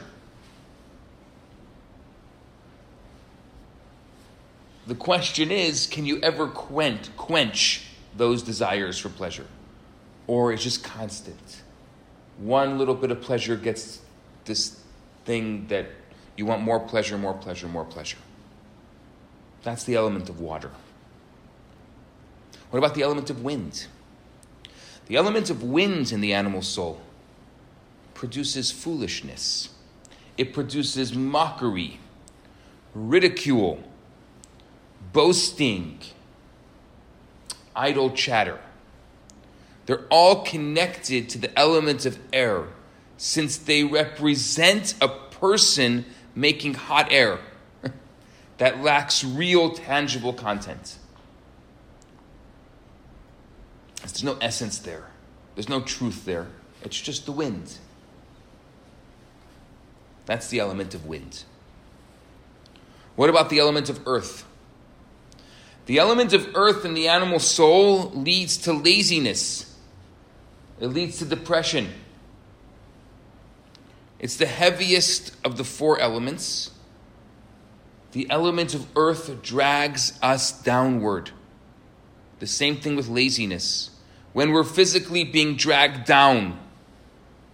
The 4.88 4.94
question 4.94 5.50
is 5.50 5.86
can 5.86 6.06
you 6.06 6.18
ever 6.22 6.48
quench, 6.48 7.14
quench 7.18 7.82
those 8.16 8.42
desires 8.42 8.98
for 8.98 9.10
pleasure? 9.10 9.44
Or 10.26 10.50
it's 10.50 10.62
just 10.62 10.82
constant? 10.82 11.62
One 12.38 12.78
little 12.78 12.94
bit 12.94 13.10
of 13.10 13.20
pleasure 13.20 13.54
gets 13.54 14.00
this 14.46 14.80
thing 15.26 15.66
that 15.68 15.90
you 16.38 16.46
want 16.46 16.62
more 16.62 16.80
pleasure, 16.80 17.18
more 17.18 17.34
pleasure, 17.34 17.68
more 17.68 17.84
pleasure. 17.84 18.16
That's 19.62 19.84
the 19.84 19.94
element 19.94 20.30
of 20.30 20.40
water. 20.40 20.70
What 22.70 22.78
about 22.78 22.94
the 22.94 23.02
element 23.02 23.28
of 23.28 23.42
wind? 23.42 23.88
The 25.06 25.16
element 25.16 25.50
of 25.50 25.62
wind 25.62 26.12
in 26.12 26.22
the 26.22 26.32
animal 26.32 26.62
soul 26.62 27.02
produces 28.14 28.70
foolishness, 28.70 29.68
it 30.38 30.54
produces 30.54 31.14
mockery, 31.14 32.00
ridicule, 32.94 33.84
boasting, 35.12 36.00
idle 37.74 38.10
chatter. 38.10 38.58
They're 39.86 40.06
all 40.10 40.42
connected 40.42 41.28
to 41.30 41.38
the 41.38 41.56
element 41.58 42.04
of 42.04 42.18
air 42.32 42.64
since 43.16 43.56
they 43.56 43.84
represent 43.84 44.94
a 45.00 45.08
person 45.08 46.04
making 46.34 46.74
hot 46.74 47.10
air 47.10 47.38
that 48.58 48.82
lacks 48.82 49.24
real 49.24 49.70
tangible 49.70 50.32
content. 50.32 50.98
There's 54.02 54.24
no 54.24 54.36
essence 54.40 54.78
there. 54.78 55.06
There's 55.54 55.68
no 55.68 55.80
truth 55.80 56.24
there. 56.24 56.46
It's 56.82 57.00
just 57.00 57.26
the 57.26 57.32
wind. 57.32 57.78
That's 60.26 60.48
the 60.48 60.60
element 60.60 60.94
of 60.94 61.06
wind. 61.06 61.44
What 63.16 63.30
about 63.30 63.50
the 63.50 63.58
element 63.58 63.88
of 63.88 64.00
earth? 64.06 64.44
The 65.88 65.98
element 65.98 66.34
of 66.34 66.50
earth 66.54 66.84
in 66.84 66.92
the 66.92 67.08
animal 67.08 67.38
soul 67.38 68.10
leads 68.10 68.58
to 68.58 68.74
laziness. 68.74 69.74
It 70.78 70.88
leads 70.88 71.16
to 71.20 71.24
depression. 71.24 71.88
It's 74.18 74.36
the 74.36 74.44
heaviest 74.44 75.34
of 75.42 75.56
the 75.56 75.64
four 75.64 75.98
elements. 75.98 76.72
The 78.12 78.26
element 78.28 78.74
of 78.74 78.86
earth 78.96 79.40
drags 79.40 80.18
us 80.20 80.52
downward. 80.62 81.30
The 82.38 82.46
same 82.46 82.76
thing 82.76 82.94
with 82.94 83.08
laziness. 83.08 83.88
When 84.34 84.52
we're 84.52 84.64
physically 84.64 85.24
being 85.24 85.56
dragged 85.56 86.06
down, 86.06 86.60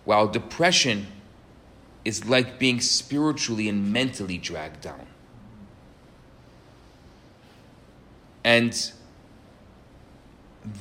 while 0.04 0.26
depression 0.26 1.06
is 2.04 2.26
like 2.26 2.58
being 2.58 2.80
spiritually 2.80 3.68
and 3.68 3.92
mentally 3.92 4.38
dragged 4.38 4.80
down. 4.80 5.06
And 8.44 8.92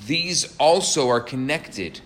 these 0.06 0.56
also 0.58 1.10
are 1.10 1.21
connected 1.21 2.02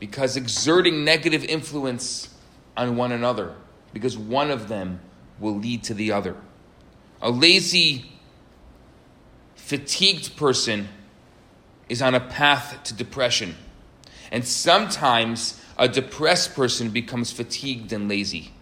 because 0.00 0.36
exerting 0.36 1.04
negative 1.04 1.44
influence 1.44 2.34
on 2.76 2.96
one 2.96 3.12
another, 3.12 3.54
because 3.92 4.16
one 4.16 4.50
of 4.50 4.68
them 4.68 5.00
will 5.40 5.56
lead 5.56 5.82
to 5.84 5.94
the 5.94 6.12
other. 6.12 6.36
A 7.20 7.30
lazy 7.30 8.12
fatigued 9.56 10.36
person 10.36 10.88
is 11.88 12.00
on 12.00 12.14
a 12.14 12.20
path 12.20 12.82
to 12.84 12.94
depression. 12.94 13.56
And 14.30 14.44
sometimes 14.44 15.60
a 15.76 15.88
depressed 15.88 16.54
person 16.54 16.90
becomes 16.90 17.32
fatigued 17.32 17.92
and 17.92 18.08
lazy. 18.08 18.52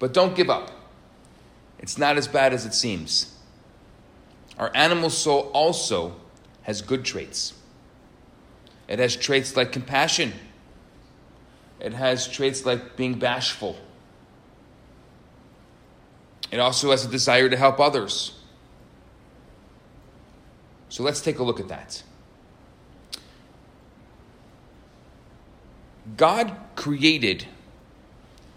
But 0.00 0.12
don't 0.12 0.34
give 0.34 0.50
up. 0.50 0.72
It's 1.78 1.96
not 1.96 2.16
as 2.16 2.26
bad 2.26 2.52
as 2.52 2.66
it 2.66 2.74
seems. 2.74 3.32
Our 4.58 4.72
animal 4.74 5.10
soul 5.10 5.50
also 5.54 6.16
has 6.62 6.82
good 6.82 7.04
traits. 7.04 7.54
It 8.88 8.98
has 8.98 9.14
traits 9.14 9.56
like 9.56 9.70
compassion. 9.70 10.32
It 11.78 11.92
has 11.92 12.26
traits 12.26 12.66
like 12.66 12.96
being 12.96 13.18
bashful. 13.18 13.76
It 16.50 16.58
also 16.58 16.90
has 16.90 17.04
a 17.04 17.08
desire 17.08 17.48
to 17.48 17.56
help 17.56 17.78
others. 17.78 18.38
So 20.88 21.02
let's 21.02 21.20
take 21.20 21.38
a 21.38 21.44
look 21.44 21.60
at 21.60 21.68
that. 21.68 22.02
God 26.16 26.56
created 26.74 27.46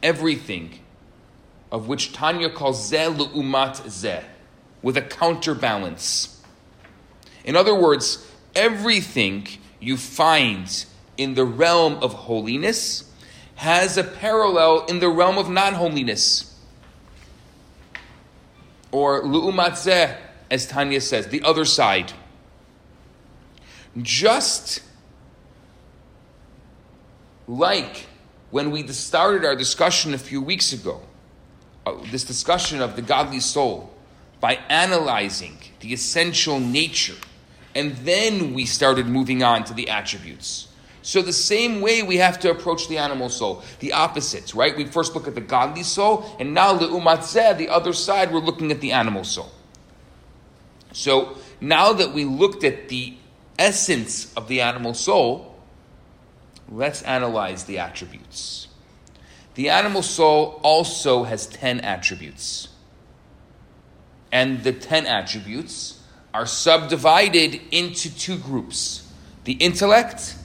everything 0.02 0.80
of 1.74 1.88
which 1.88 2.14
Tanya 2.14 2.52
calls 2.52 2.88
ze 2.88 2.98
umat 2.98 3.90
ze, 3.90 4.20
with 4.84 4.96
a 4.96 5.02
counterbalance. 5.02 6.40
In 7.44 7.56
other 7.56 7.74
words, 7.74 8.32
everything 8.56 9.48
you 9.80 9.98
find 9.98 10.86
in 11.18 11.34
the 11.34 11.44
realm 11.44 11.96
of 12.04 12.14
holiness 12.14 13.12
has 13.56 13.98
a 13.98 14.04
parallel 14.04 14.86
in 14.86 15.00
the 15.00 15.10
realm 15.10 15.40
of 15.40 15.50
non 15.50 15.74
holiness 15.74 16.56
or 18.92 19.24
lu'umat 19.24 19.76
ze, 19.76 20.14
as 20.52 20.68
Tanya 20.68 21.02
says, 21.02 21.28
the 21.30 21.42
other 21.42 21.66
side. 21.66 22.14
Just 24.00 24.82
like 27.48 28.06
when 28.52 28.70
we 28.70 28.88
started 28.90 29.44
our 29.44 29.56
discussion 29.56 30.14
a 30.14 30.20
few 30.20 30.40
weeks 30.40 30.72
ago, 30.72 31.02
uh, 31.86 31.94
this 32.12 32.24
discussion 32.24 32.82
of 32.82 32.96
the 32.96 33.02
godly 33.02 33.40
soul, 33.40 33.92
by 34.40 34.60
analyzing 34.70 35.58
the 35.80 35.94
essential 35.94 36.60
nature, 36.60 37.16
and 37.76 37.96
then 37.98 38.54
we 38.54 38.66
started 38.66 39.08
moving 39.08 39.42
on 39.42 39.64
to 39.64 39.74
the 39.74 39.90
attributes. 39.90 40.68
So 41.02 41.22
the 41.22 41.34
same 41.34 41.82
way 41.82 42.04
we 42.04 42.18
have 42.18 42.40
to 42.42 42.52
approach 42.52 42.88
the 42.88 42.98
animal 42.98 43.30
soul, 43.30 43.64
the 43.80 43.94
opposites, 43.94 44.56
right? 44.56 44.76
We 44.76 44.86
first 44.86 45.16
look 45.16 45.28
at 45.28 45.36
the 45.36 45.42
godly 45.42 45.84
soul, 45.84 46.26
and 46.40 46.54
now 46.54 46.74
the 46.74 46.88
umatzeh, 46.88 47.58
the 47.58 47.70
other 47.70 47.94
side, 47.94 48.32
we're 48.32 48.40
looking 48.40 48.72
at 48.72 48.82
the 48.82 48.92
animal 48.92 49.24
soul. 49.24 49.52
So 50.94 51.38
now 51.60 51.94
that 51.94 52.14
we 52.14 52.26
looked 52.26 52.64
at 52.64 52.90
the 52.90 53.16
essence 53.58 54.34
of 54.36 54.48
the 54.48 54.62
animal 54.62 54.94
soul, 54.94 55.56
let's 56.70 57.02
analyze 57.04 57.66
the 57.66 57.80
attributes. 57.80 58.68
The 59.56 59.70
animal 59.70 60.02
soul 60.02 60.60
also 60.64 61.24
has 61.24 61.48
10 61.48 61.82
attributes. 61.82 62.70
And 64.32 64.64
the 64.64 64.74
10 64.74 65.06
attributes 65.06 66.02
are 66.34 66.48
subdivided 66.48 67.62
into 67.72 68.14
two 68.16 68.38
groups 68.38 69.02
the 69.44 69.54
intellect 69.54 70.36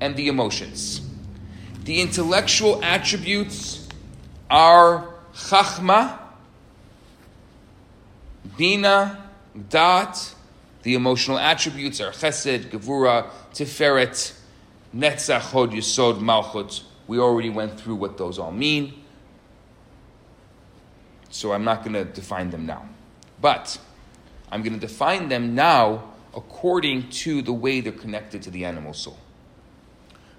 and 0.00 0.16
the 0.16 0.28
emotions. 0.28 1.02
The 1.84 2.00
intellectual 2.00 2.82
attributes 2.82 3.86
are 4.50 5.08
chachma, 5.34 6.18
bina, 8.56 9.30
dat. 9.68 10.34
The 10.82 10.94
emotional 10.94 11.38
attributes 11.38 12.00
are 12.00 12.12
chesed, 12.12 12.70
gevura, 12.70 13.26
tiferet, 13.52 14.32
netzach, 14.94 15.40
hod, 15.40 15.72
yisod, 15.72 16.20
malchut. 16.20 16.82
We 17.08 17.18
already 17.18 17.50
went 17.50 17.80
through 17.80 17.96
what 17.96 18.18
those 18.18 18.38
all 18.38 18.52
mean. 18.52 19.02
So 21.30 21.52
I'm 21.52 21.64
not 21.64 21.82
going 21.82 21.94
to 21.94 22.04
define 22.04 22.50
them 22.50 22.66
now. 22.66 22.88
But 23.40 23.78
I'm 24.52 24.62
going 24.62 24.74
to 24.74 24.78
define 24.78 25.28
them 25.28 25.54
now 25.54 26.04
according 26.36 27.10
to 27.10 27.42
the 27.42 27.52
way 27.52 27.80
they're 27.80 27.92
connected 27.92 28.42
to 28.42 28.50
the 28.50 28.64
animal 28.64 28.92
soul 28.94 29.18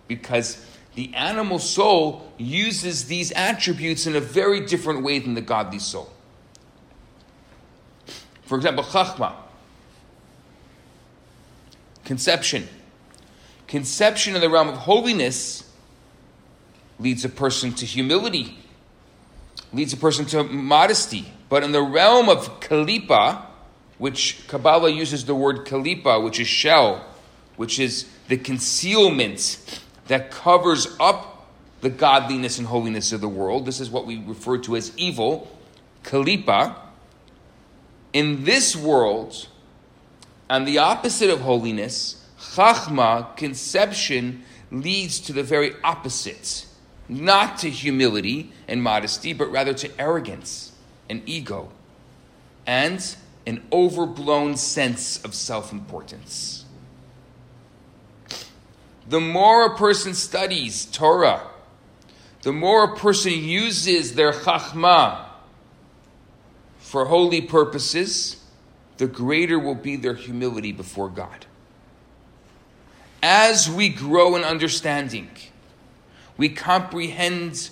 because 0.08 0.66
the 0.96 1.14
animal 1.14 1.60
soul 1.60 2.32
uses 2.38 3.06
these 3.06 3.32
attributes 3.32 4.08
in 4.08 4.16
a 4.16 4.20
very 4.20 4.66
different 4.66 5.04
way 5.04 5.20
than 5.20 5.34
the 5.34 5.42
godly 5.42 5.80
soul. 5.80 6.10
For 8.44 8.56
example, 8.56 8.84
chachma, 8.84 9.34
conception. 12.04 12.68
conception 13.68 14.36
in 14.36 14.42
the 14.42 14.50
realm 14.50 14.68
of 14.68 14.76
holiness 14.76 15.69
leads 17.00 17.24
a 17.26 17.30
person 17.30 17.74
to 17.74 17.86
humility, 17.86 18.58
leads 19.74 19.94
a 19.94 19.98
person 19.98 20.26
to 20.26 20.44
modesty. 20.44 21.32
But 21.48 21.64
in 21.64 21.72
the 21.72 21.82
realm 21.82 22.30
of 22.30 22.60
kalipa, 22.60 23.46
which 23.98 24.48
Kabbalah 24.48 24.90
uses 24.90 25.26
the 25.26 25.36
word 25.36 25.66
kalipa, 25.66 26.24
which 26.24 26.40
is 26.40 26.48
shell, 26.48 27.06
which 27.58 27.80
is 27.80 28.08
the 28.28 28.38
concealment 28.38 29.82
that 30.08 30.32
covers 30.32 30.96
up 31.00 31.48
the 31.82 31.90
godliness 31.90 32.58
and 32.58 32.68
holiness 32.68 33.12
of 33.12 33.22
the 33.22 33.30
world. 33.30 33.66
This 33.66 33.80
is 33.80 33.90
what 33.90 34.06
we 34.06 34.22
refer 34.26 34.58
to 34.60 34.76
as 34.76 34.96
evil, 34.98 35.50
kalipa. 36.04 36.76
In 38.12 38.44
this 38.44 38.76
world, 38.76 39.48
and 40.50 40.68
the 40.68 40.80
opposite 40.80 41.30
of 41.30 41.42
holiness, 41.42 42.26
chachma, 42.40 43.36
conception, 43.38 44.44
leads 44.72 45.20
to 45.22 45.34
the 45.34 45.44
very 45.44 45.74
opposite. 45.84 46.66
Not 47.10 47.58
to 47.60 47.70
humility 47.70 48.52
and 48.68 48.84
modesty, 48.84 49.34
but 49.34 49.52
rather 49.52 49.74
to 49.74 50.00
arrogance 50.00 50.72
and 51.10 51.24
ego 51.26 51.72
and 52.68 53.16
an 53.48 53.66
overblown 53.72 54.56
sense 54.56 55.24
of 55.26 55.34
self 55.34 55.72
importance. 55.72 56.66
The 59.08 59.20
more 59.20 59.66
a 59.66 59.76
person 59.76 60.14
studies 60.14 60.86
Torah, 60.86 61.48
the 62.44 62.54
more 62.54 62.84
a 62.84 62.96
person 62.96 63.34
uses 63.34 64.14
their 64.14 64.32
chachma 64.32 65.26
for 66.78 67.06
holy 67.06 67.42
purposes, 67.42 68.44
the 68.98 69.08
greater 69.08 69.58
will 69.58 69.76
be 69.76 69.96
their 69.96 70.14
humility 70.14 70.72
before 70.72 71.10
God. 71.10 71.48
As 73.24 73.70
we 73.70 73.90
grow 73.90 74.36
in 74.36 74.44
understanding, 74.44 75.30
we 76.40 76.48
comprehend 76.48 77.70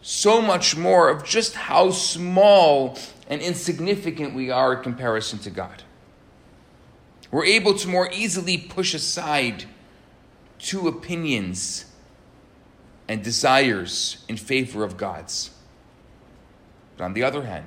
so 0.00 0.40
much 0.40 0.74
more 0.74 1.10
of 1.10 1.22
just 1.22 1.54
how 1.54 1.90
small 1.90 2.98
and 3.28 3.42
insignificant 3.42 4.34
we 4.34 4.50
are 4.50 4.72
in 4.72 4.82
comparison 4.82 5.38
to 5.40 5.50
God. 5.50 5.82
We're 7.30 7.44
able 7.44 7.74
to 7.74 7.86
more 7.86 8.10
easily 8.10 8.56
push 8.56 8.94
aside 8.94 9.66
two 10.58 10.88
opinions 10.88 11.84
and 13.08 13.22
desires 13.22 14.24
in 14.26 14.38
favor 14.38 14.82
of 14.82 14.96
God's. 14.96 15.50
But 16.96 17.04
on 17.04 17.12
the 17.12 17.24
other 17.24 17.42
hand, 17.42 17.66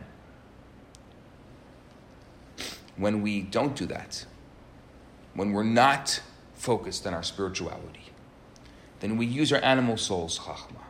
when 2.98 3.22
we 3.22 3.42
don't 3.42 3.76
do 3.76 3.86
that, 3.86 4.26
when 5.36 5.52
we're 5.52 5.62
not 5.62 6.20
focused 6.56 7.06
on 7.06 7.14
our 7.14 7.22
spirituality, 7.22 7.99
then 9.00 9.18
we 9.18 9.26
use 9.26 9.54
our 9.54 9.62
animal 9.64 9.98
soul's 9.98 10.40
chachma. 10.40 10.84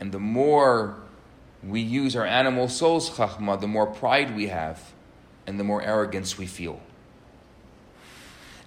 And 0.00 0.12
the 0.12 0.20
more 0.20 0.96
we 1.62 1.80
use 1.80 2.16
our 2.16 2.26
animal 2.26 2.68
soul's 2.68 3.10
chachma, 3.10 3.60
the 3.60 3.68
more 3.68 3.86
pride 3.86 4.34
we 4.36 4.48
have 4.48 4.92
and 5.46 5.58
the 5.58 5.64
more 5.64 5.82
arrogance 5.82 6.38
we 6.38 6.46
feel. 6.46 6.80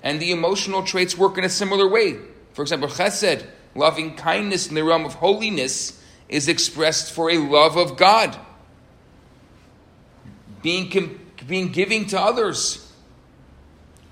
And 0.03 0.21
the 0.21 0.31
emotional 0.31 0.83
traits 0.83 1.17
work 1.17 1.37
in 1.37 1.43
a 1.43 1.49
similar 1.49 1.87
way. 1.87 2.17
For 2.53 2.61
example, 2.61 2.89
chesed, 2.89 3.45
loving 3.73 4.15
kindness 4.15 4.67
in 4.67 4.75
the 4.75 4.83
realm 4.83 5.05
of 5.05 5.15
holiness, 5.15 6.01
is 6.29 6.47
expressed 6.47 7.11
for 7.11 7.29
a 7.29 7.37
love 7.37 7.75
of 7.77 7.97
God. 7.97 8.37
Being 10.61 11.19
being 11.47 11.71
giving 11.71 12.07
to 12.07 12.19
others. 12.19 12.91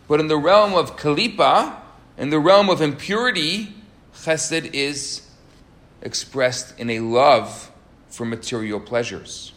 But 0.07 0.19
in 0.19 0.27
the 0.27 0.37
realm 0.37 0.73
of 0.73 0.97
kalipa, 0.97 1.77
in 2.17 2.29
the 2.29 2.39
realm 2.39 2.69
of 2.69 2.81
impurity, 2.81 3.73
chesed 4.13 4.73
is 4.73 5.27
expressed 6.01 6.79
in 6.79 6.89
a 6.89 6.99
love 6.99 7.71
for 8.09 8.25
material 8.25 8.79
pleasures. 8.79 9.53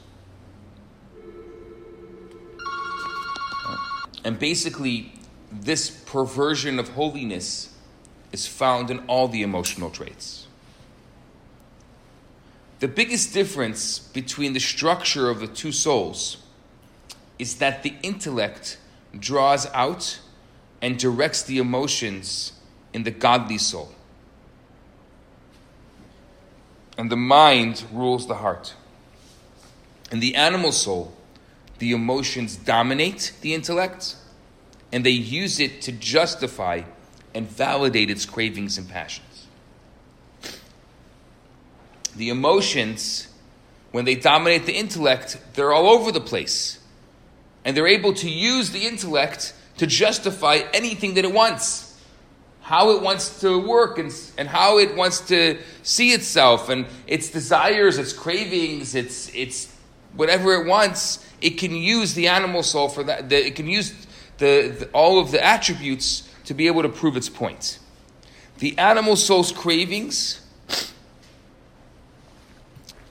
And 4.25 4.39
basically, 4.39 5.13
this 5.53 5.91
perversion 5.91 6.79
of 6.79 6.89
holiness 6.91 7.73
is 8.33 8.47
found 8.47 8.91
in 8.91 8.99
all 9.07 9.29
the 9.29 9.43
emotional 9.43 9.91
traits. 9.91 10.47
The 12.81 12.89
biggest 12.89 13.33
difference 13.33 13.99
between 13.99 14.53
the 14.53 14.61
structure 14.61 15.31
of 15.31 15.41
the 15.41 15.47
two 15.47 15.73
souls 15.73 16.39
is 17.39 17.57
that 17.57 17.83
the 17.83 17.95
intellect 18.03 18.79
draws 19.19 19.67
out 19.73 20.21
and 20.83 20.99
directs 20.99 21.43
the 21.43 21.59
emotions 21.59 22.53
in 22.93 23.05
the 23.05 23.11
godly 23.11 23.59
soul. 23.59 23.96
And 26.99 27.11
the 27.11 27.17
mind 27.17 27.85
rules 27.93 28.27
the 28.27 28.37
heart. 28.37 28.75
In 30.11 30.21
the 30.21 30.35
animal 30.35 30.73
soul, 30.73 31.15
the 31.79 31.93
emotions 31.93 32.57
dominate 32.57 33.35
the 33.43 33.55
intellect 33.55 34.17
and 34.93 35.05
they 35.05 35.11
use 35.11 35.61
it 35.61 35.83
to 35.83 35.93
justify 35.93 36.83
and 37.35 37.49
validate 37.49 38.11
its 38.11 38.25
cravings 38.25 38.79
and 38.79 38.89
passions. 38.89 39.47
The 42.15 42.31
emotions, 42.31 43.29
when 43.91 44.07
they 44.07 44.15
dominate 44.15 44.65
the 44.65 44.73
intellect, 44.73 45.39
they're 45.53 45.73
all 45.73 45.89
over 45.89 46.11
the 46.11 46.21
place 46.21 46.79
and 47.65 47.77
they're 47.77 47.89
able 47.89 48.15
to 48.15 48.31
use 48.31 48.71
the 48.71 48.87
intellect 48.87 49.53
to 49.77 49.87
justify 49.87 50.61
anything 50.73 51.15
that 51.15 51.25
it 51.25 51.33
wants. 51.33 51.86
How 52.67 52.91
it 52.91 53.01
wants 53.01 53.43
to 53.43 53.61
work 53.61 53.97
and, 54.01 54.13
and 54.37 54.49
how 54.49 54.79
it 54.79 54.97
wants 54.97 55.21
to 55.29 55.57
see 55.85 56.11
itself 56.11 56.69
and 56.69 56.87
its 57.07 57.31
desires, 57.31 57.97
its 57.97 58.13
cravings, 58.13 58.97
its, 58.97 59.33
its 59.33 59.73
whatever 60.17 60.53
it 60.55 60.67
wants, 60.67 61.25
it 61.41 61.59
can 61.59 61.77
use 61.77 62.15
the 62.15 62.27
animal 62.27 62.65
soul 62.65 62.89
for 62.89 63.05
that. 63.05 63.29
The, 63.29 63.47
it 63.47 63.55
can 63.55 63.69
use 63.69 63.95
the, 64.39 64.75
the, 64.81 64.89
all 64.93 65.21
of 65.21 65.31
the 65.31 65.41
attributes 65.47 66.29
to 66.47 66.55
be 66.55 66.67
able 66.67 66.83
to 66.83 66.89
prove 66.89 67.17
its 67.17 67.29
point. 67.29 67.79
The 68.59 68.77
animal 68.79 69.15
soul's 69.15 69.53
cravings 69.53 70.45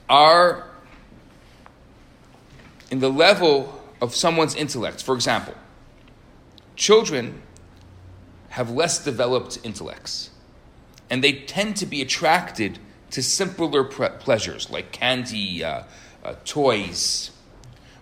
are 0.10 0.68
in 2.92 3.00
the 3.00 3.10
level 3.10 3.82
of 4.02 4.14
someone's 4.14 4.54
intellect. 4.54 5.02
For 5.02 5.16
example, 5.16 5.56
children 6.76 7.42
have 8.56 8.72
less 8.72 9.04
developed 9.04 9.60
intellects, 9.64 10.30
and 11.10 11.24
they 11.24 11.34
tend 11.34 11.76
to 11.78 11.86
be 11.86 12.02
attracted 12.02 12.80
to 13.12 13.22
simpler 13.22 13.84
pre- 13.84 14.10
pleasures 14.20 14.70
like 14.70 14.92
candy, 14.92 15.64
uh, 15.64 15.84
uh, 16.24 16.36
toys. 16.46 17.32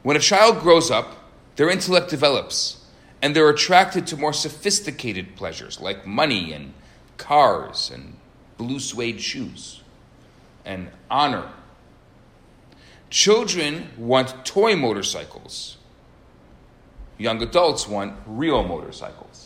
When 0.04 0.16
a 0.16 0.20
child 0.20 0.60
grows 0.60 0.92
up, 0.92 1.18
their 1.56 1.70
intellect 1.70 2.10
develops, 2.10 2.86
and 3.22 3.36
they're 3.36 3.50
attracted 3.50 4.08
to 4.08 4.18
more 4.18 4.34
sophisticated 4.34 5.36
pleasures 5.36 5.80
like 5.80 6.06
money 6.06 6.54
and 6.54 6.74
cars 7.18 7.92
and 7.94 8.16
blue 8.58 8.80
suede 8.80 9.22
shoes 9.22 9.82
and 10.66 10.90
honor. 11.10 11.50
Children 13.10 13.90
want 13.98 14.46
toy 14.46 14.76
motorcycles 14.76 15.78
Young 17.18 17.42
adults 17.42 17.88
want 17.88 18.16
real 18.26 18.64
motorcycles. 18.64 19.43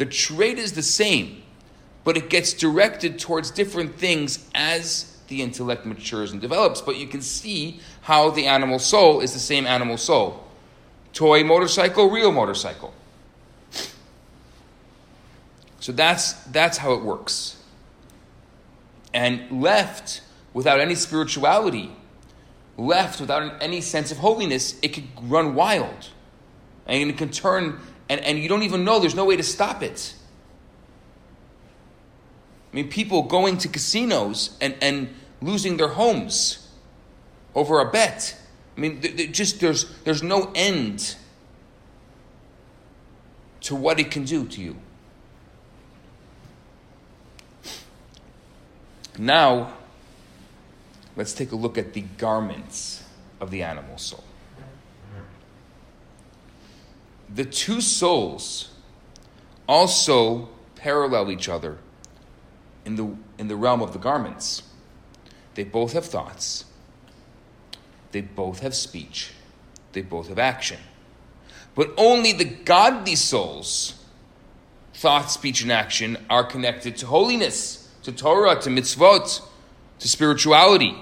The 0.00 0.06
trait 0.06 0.58
is 0.58 0.72
the 0.72 0.82
same, 0.82 1.42
but 2.04 2.16
it 2.16 2.30
gets 2.30 2.54
directed 2.54 3.18
towards 3.18 3.50
different 3.50 3.96
things 3.96 4.48
as 4.54 5.18
the 5.28 5.42
intellect 5.42 5.84
matures 5.84 6.32
and 6.32 6.40
develops. 6.40 6.80
But 6.80 6.96
you 6.96 7.06
can 7.06 7.20
see 7.20 7.80
how 8.00 8.30
the 8.30 8.46
animal 8.46 8.78
soul 8.78 9.20
is 9.20 9.34
the 9.34 9.38
same 9.38 9.66
animal 9.66 9.98
soul 9.98 10.42
toy 11.12 11.44
motorcycle, 11.44 12.08
real 12.08 12.32
motorcycle. 12.32 12.94
So 15.80 15.92
that's, 15.92 16.32
that's 16.44 16.78
how 16.78 16.94
it 16.94 17.02
works. 17.02 17.62
And 19.12 19.60
left 19.60 20.22
without 20.54 20.80
any 20.80 20.94
spirituality, 20.94 21.94
left 22.78 23.20
without 23.20 23.62
any 23.62 23.82
sense 23.82 24.10
of 24.10 24.16
holiness, 24.16 24.78
it 24.80 24.94
could 24.94 25.08
run 25.20 25.54
wild 25.54 26.08
and 26.86 27.10
it 27.10 27.18
can 27.18 27.28
turn, 27.28 27.78
and, 28.10 28.20
and 28.22 28.40
you 28.40 28.48
don't 28.48 28.64
even 28.64 28.84
know, 28.84 28.98
there's 28.98 29.14
no 29.14 29.24
way 29.24 29.36
to 29.36 29.42
stop 29.44 29.84
it. 29.84 30.14
I 32.72 32.76
mean, 32.76 32.88
people 32.88 33.22
going 33.22 33.56
to 33.58 33.68
casinos 33.68 34.58
and, 34.60 34.74
and 34.82 35.14
losing 35.40 35.76
their 35.76 35.90
homes 35.90 36.68
over 37.54 37.78
a 37.80 37.88
bet. 37.88 38.36
I 38.76 38.80
mean, 38.80 39.00
just 39.32 39.60
there's, 39.60 39.96
there's 40.00 40.24
no 40.24 40.50
end 40.56 41.14
to 43.60 43.76
what 43.76 44.00
it 44.00 44.10
can 44.10 44.24
do 44.24 44.44
to 44.44 44.60
you. 44.60 44.76
Now, 49.18 49.74
let's 51.14 51.32
take 51.32 51.52
a 51.52 51.56
look 51.56 51.78
at 51.78 51.92
the 51.92 52.00
garments 52.18 53.04
of 53.40 53.52
the 53.52 53.62
animal 53.62 53.98
soul 53.98 54.24
the 57.34 57.44
two 57.44 57.80
souls 57.80 58.70
also 59.68 60.48
parallel 60.74 61.30
each 61.30 61.48
other 61.48 61.78
in 62.84 62.96
the, 62.96 63.14
in 63.38 63.48
the 63.48 63.56
realm 63.56 63.82
of 63.82 63.92
the 63.92 63.98
garments. 63.98 64.62
They 65.54 65.64
both 65.64 65.92
have 65.92 66.04
thoughts, 66.04 66.64
they 68.12 68.20
both 68.20 68.60
have 68.60 68.74
speech, 68.74 69.32
they 69.92 70.02
both 70.02 70.28
have 70.28 70.38
action. 70.38 70.78
But 71.74 71.92
only 71.96 72.32
the 72.32 72.44
godly 72.44 73.14
souls, 73.14 74.04
thought, 74.94 75.30
speech, 75.30 75.62
and 75.62 75.70
action, 75.70 76.18
are 76.28 76.44
connected 76.44 76.96
to 76.98 77.06
holiness, 77.06 77.88
to 78.02 78.12
Torah, 78.12 78.60
to 78.62 78.70
mitzvot, 78.70 79.40
to 80.00 80.08
spirituality. 80.08 80.96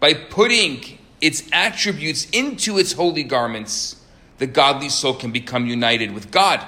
By 0.00 0.14
putting 0.14 0.98
its 1.20 1.48
attributes 1.52 2.28
into 2.30 2.78
its 2.78 2.92
holy 2.92 3.22
garments, 3.22 3.96
the 4.38 4.46
godly 4.46 4.88
soul 4.88 5.14
can 5.14 5.30
become 5.30 5.66
united 5.66 6.12
with 6.12 6.30
God. 6.30 6.64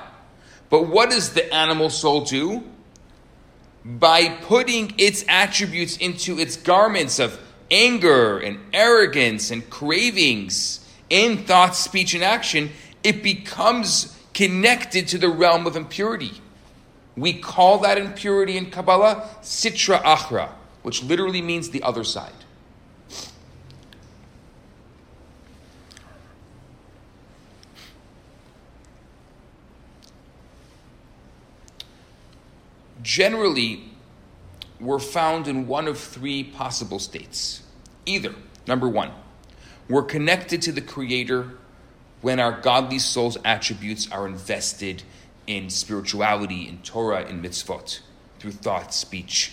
But 0.69 0.89
what 0.89 1.11
does 1.11 1.33
the 1.33 1.53
animal 1.53 1.91
soul 1.91 2.25
do? 2.25 2.63
By 3.85 4.29
putting 4.29 4.95
its 4.99 5.25
attributes 5.29 5.97
into 5.97 6.39
its 6.39 6.57
garments 6.57 7.19
of 7.19 7.41
anger 7.71 8.39
and 8.39 8.59
arrogance 8.73 9.51
and 9.51 9.69
cravings 9.71 10.87
in 11.09 11.45
thought, 11.45 11.75
speech, 11.75 12.15
and 12.15 12.23
action, 12.23 12.71
it 13.03 13.23
becomes 13.23 14.17
connected 14.35 15.09
to 15.09 15.19
the 15.19 15.29
realm 15.29 15.67
of 15.67 15.77
impurity. 15.77 16.41
We 17.17 17.33
call 17.35 17.79
that 17.79 17.99
impurity 17.99 18.57
in 18.57 18.71
Kabbalah 18.71 19.29
Sitra 19.43 20.03
Achra, 20.03 20.51
which 20.83 21.03
literally 21.03 21.43
means 21.43 21.71
the 21.71 21.83
other 21.83 22.05
side. 22.05 22.33
Generally 33.03 33.91
were 34.81 34.99
found 34.99 35.47
in 35.47 35.67
one 35.67 35.87
of 35.87 35.99
three 35.99 36.43
possible 36.43 36.99
states. 36.99 37.63
Either, 38.07 38.35
number 38.67 38.89
one, 38.89 39.11
we're 39.89 40.03
connected 40.03 40.63
to 40.63 40.73
the 40.73 40.81
Creator 40.81 41.51
when 42.21 42.41
our 42.41 42.61
godly 42.61 42.99
soul's 42.99 43.39
attributes 43.45 44.11
are 44.11 44.27
invested 44.27 45.03
in 45.47 45.71
spirituality, 45.71 46.69
in 46.69 46.79
Torah, 46.79 47.27
in 47.27 47.43
mitzvot, 47.43 48.01
through 48.39 48.53
thought, 48.53 48.95
speech, 48.95 49.53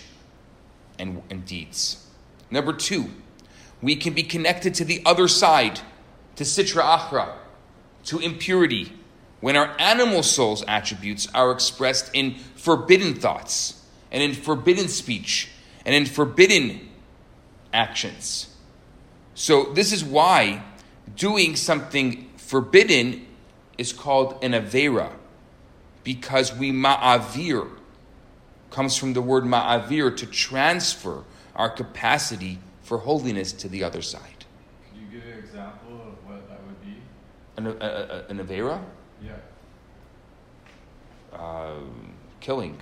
and, 0.98 1.22
and 1.30 1.44
deeds. 1.44 2.06
Number 2.50 2.72
two, 2.72 3.10
we 3.82 3.96
can 3.96 4.14
be 4.14 4.22
connected 4.22 4.74
to 4.74 4.84
the 4.84 5.02
other 5.04 5.28
side, 5.28 5.80
to 6.36 6.44
Sitra 6.44 6.82
Achra, 6.82 7.34
to 8.04 8.18
impurity, 8.18 8.92
when 9.40 9.56
our 9.56 9.74
animal 9.78 10.22
soul's 10.22 10.64
attributes 10.66 11.28
are 11.34 11.52
expressed 11.52 12.10
in 12.12 12.34
forbidden 12.56 13.14
thoughts 13.14 13.84
and 14.10 14.22
in 14.22 14.34
forbidden 14.34 14.88
speech 14.88 15.50
and 15.84 15.94
in 15.94 16.06
forbidden 16.06 16.88
actions. 17.72 18.54
So, 19.34 19.72
this 19.72 19.92
is 19.92 20.02
why 20.02 20.64
doing 21.14 21.54
something 21.54 22.28
forbidden 22.36 23.26
is 23.76 23.92
called 23.92 24.42
an 24.42 24.52
avera, 24.52 25.12
because 26.02 26.54
we 26.54 26.72
ma'avir 26.72 27.70
comes 28.70 28.96
from 28.96 29.12
the 29.12 29.22
word 29.22 29.44
ma'avir 29.44 30.16
to 30.16 30.26
transfer 30.26 31.22
our 31.54 31.70
capacity 31.70 32.58
for 32.82 32.98
holiness 32.98 33.52
to 33.52 33.68
the 33.68 33.84
other 33.84 34.02
side. 34.02 34.44
Could 34.90 35.00
you 35.00 35.20
give 35.20 35.28
an 35.30 35.38
example 35.38 35.94
of 35.94 36.28
what 36.28 36.48
that 36.48 36.60
would 36.66 36.80
be? 36.84 36.96
An, 37.56 37.66
a, 37.66 37.70
a, 37.70 38.30
an 38.30 38.38
avera? 38.38 38.82
Yeah. 39.22 39.32
uh, 41.32 41.80
killing. 42.40 42.78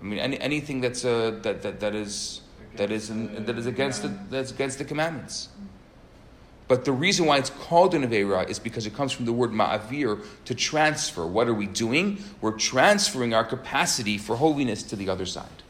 I 0.00 0.04
mean, 0.04 0.18
any, 0.18 0.40
anything 0.40 0.80
that's 0.80 1.04
uh, 1.04 1.38
that, 1.42 1.62
that 1.62 1.80
that 1.80 1.94
is 1.94 2.42
that 2.76 2.90
is 2.90 3.10
in, 3.10 3.44
that 3.46 3.56
is 3.56 3.66
against 3.66 4.02
the, 4.02 4.08
that's 4.30 4.50
against 4.50 4.78
the 4.78 4.84
commandments. 4.84 5.48
But 6.66 6.84
the 6.84 6.92
reason 6.92 7.26
why 7.26 7.38
it's 7.38 7.50
called 7.50 7.94
an 7.94 8.02
avera 8.02 8.48
is 8.48 8.58
because 8.58 8.86
it 8.86 8.94
comes 8.94 9.12
from 9.12 9.26
the 9.26 9.32
word 9.32 9.50
ma'avir 9.50 10.24
to 10.46 10.54
transfer. 10.54 11.26
What 11.26 11.46
are 11.46 11.54
we 11.54 11.66
doing? 11.66 12.22
We're 12.40 12.56
transferring 12.56 13.34
our 13.34 13.44
capacity 13.44 14.16
for 14.16 14.36
holiness 14.36 14.82
to 14.84 14.96
the 14.96 15.10
other 15.10 15.26
side. 15.26 15.62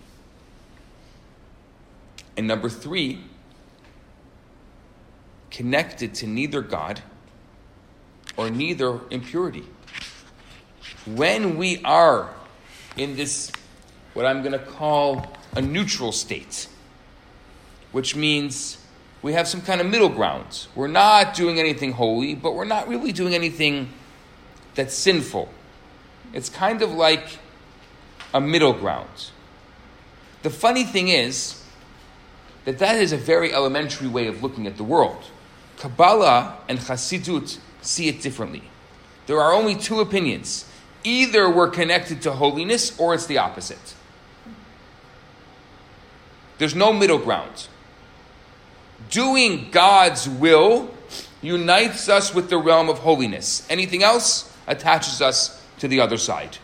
And 2.37 2.47
number 2.47 2.69
three, 2.69 3.25
connected 5.51 6.15
to 6.15 6.27
neither 6.27 6.63
God 6.63 7.03
or 8.37 8.51
neither 8.51 9.01
impurity 9.11 9.65
when 11.07 11.57
we 11.57 11.83
are 11.85 12.33
in 12.97 13.17
this, 13.17 13.53
what 14.15 14.27
I'm 14.27 14.41
going 14.41 14.53
to 14.53 14.59
call 14.59 15.33
a 15.55 15.61
neutral 15.61 16.13
state, 16.13 16.69
which 17.93 18.17
means 18.17 18.79
we 19.23 19.35
have 19.35 19.47
some 19.47 19.61
kind 19.61 19.81
of 19.81 19.87
middle 19.87 20.09
ground. 20.09 20.67
We're 20.75 20.89
not 20.89 21.35
doing 21.35 21.59
anything 21.59 21.93
holy, 21.93 22.35
but 22.35 22.55
we're 22.55 22.65
not 22.65 22.89
really 22.89 23.13
doing 23.13 23.35
anything 23.35 23.91
that's 24.75 24.95
sinful. 24.95 25.49
It's 26.33 26.49
kind 26.49 26.83
of 26.83 26.93
like 26.93 27.39
a 28.33 28.41
middle 28.41 28.73
ground. 28.73 29.31
The 30.43 30.51
funny 30.51 30.85
thing 30.85 31.09
is 31.09 31.63
that 32.65 32.79
that 32.79 32.97
is 32.97 33.13
a 33.13 33.17
very 33.17 33.53
elementary 33.53 34.09
way 34.09 34.27
of 34.27 34.43
looking 34.43 34.67
at 34.67 34.77
the 34.77 34.85
world. 34.85 35.23
Kabbalah 35.79 36.59
and 36.69 36.79
Hasidut 36.79 37.59
see 37.87 38.09
it 38.09 38.23
differently. 38.23 38.63
There 39.27 39.41
are 39.41 39.53
only 39.53 39.75
two 39.75 40.01
opinions 40.01 40.67
Either 41.05 41.51
we're 41.51 41.69
connected 41.69 42.23
to 42.23 42.33
holiness 42.33 42.99
or 42.99 43.15
it's 43.15 43.27
the 43.27 43.39
opposite. 43.39 43.95
There's 46.57 46.75
no 46.75 46.93
middle 46.93 47.19
ground. 47.19 47.69
Doing 49.11 49.69
God's 49.71 50.27
will 50.27 50.91
unites 51.43 52.09
us 52.09 52.35
with 52.35 52.49
the 52.49 52.57
realm 52.57 52.89
of 52.89 53.01
holiness. 53.01 53.67
Anything 53.69 54.03
else 54.03 54.51
attaches 54.67 55.21
us 55.21 55.63
to 55.79 55.89
the 55.89 56.01
other 56.01 56.17
side. 56.17 56.57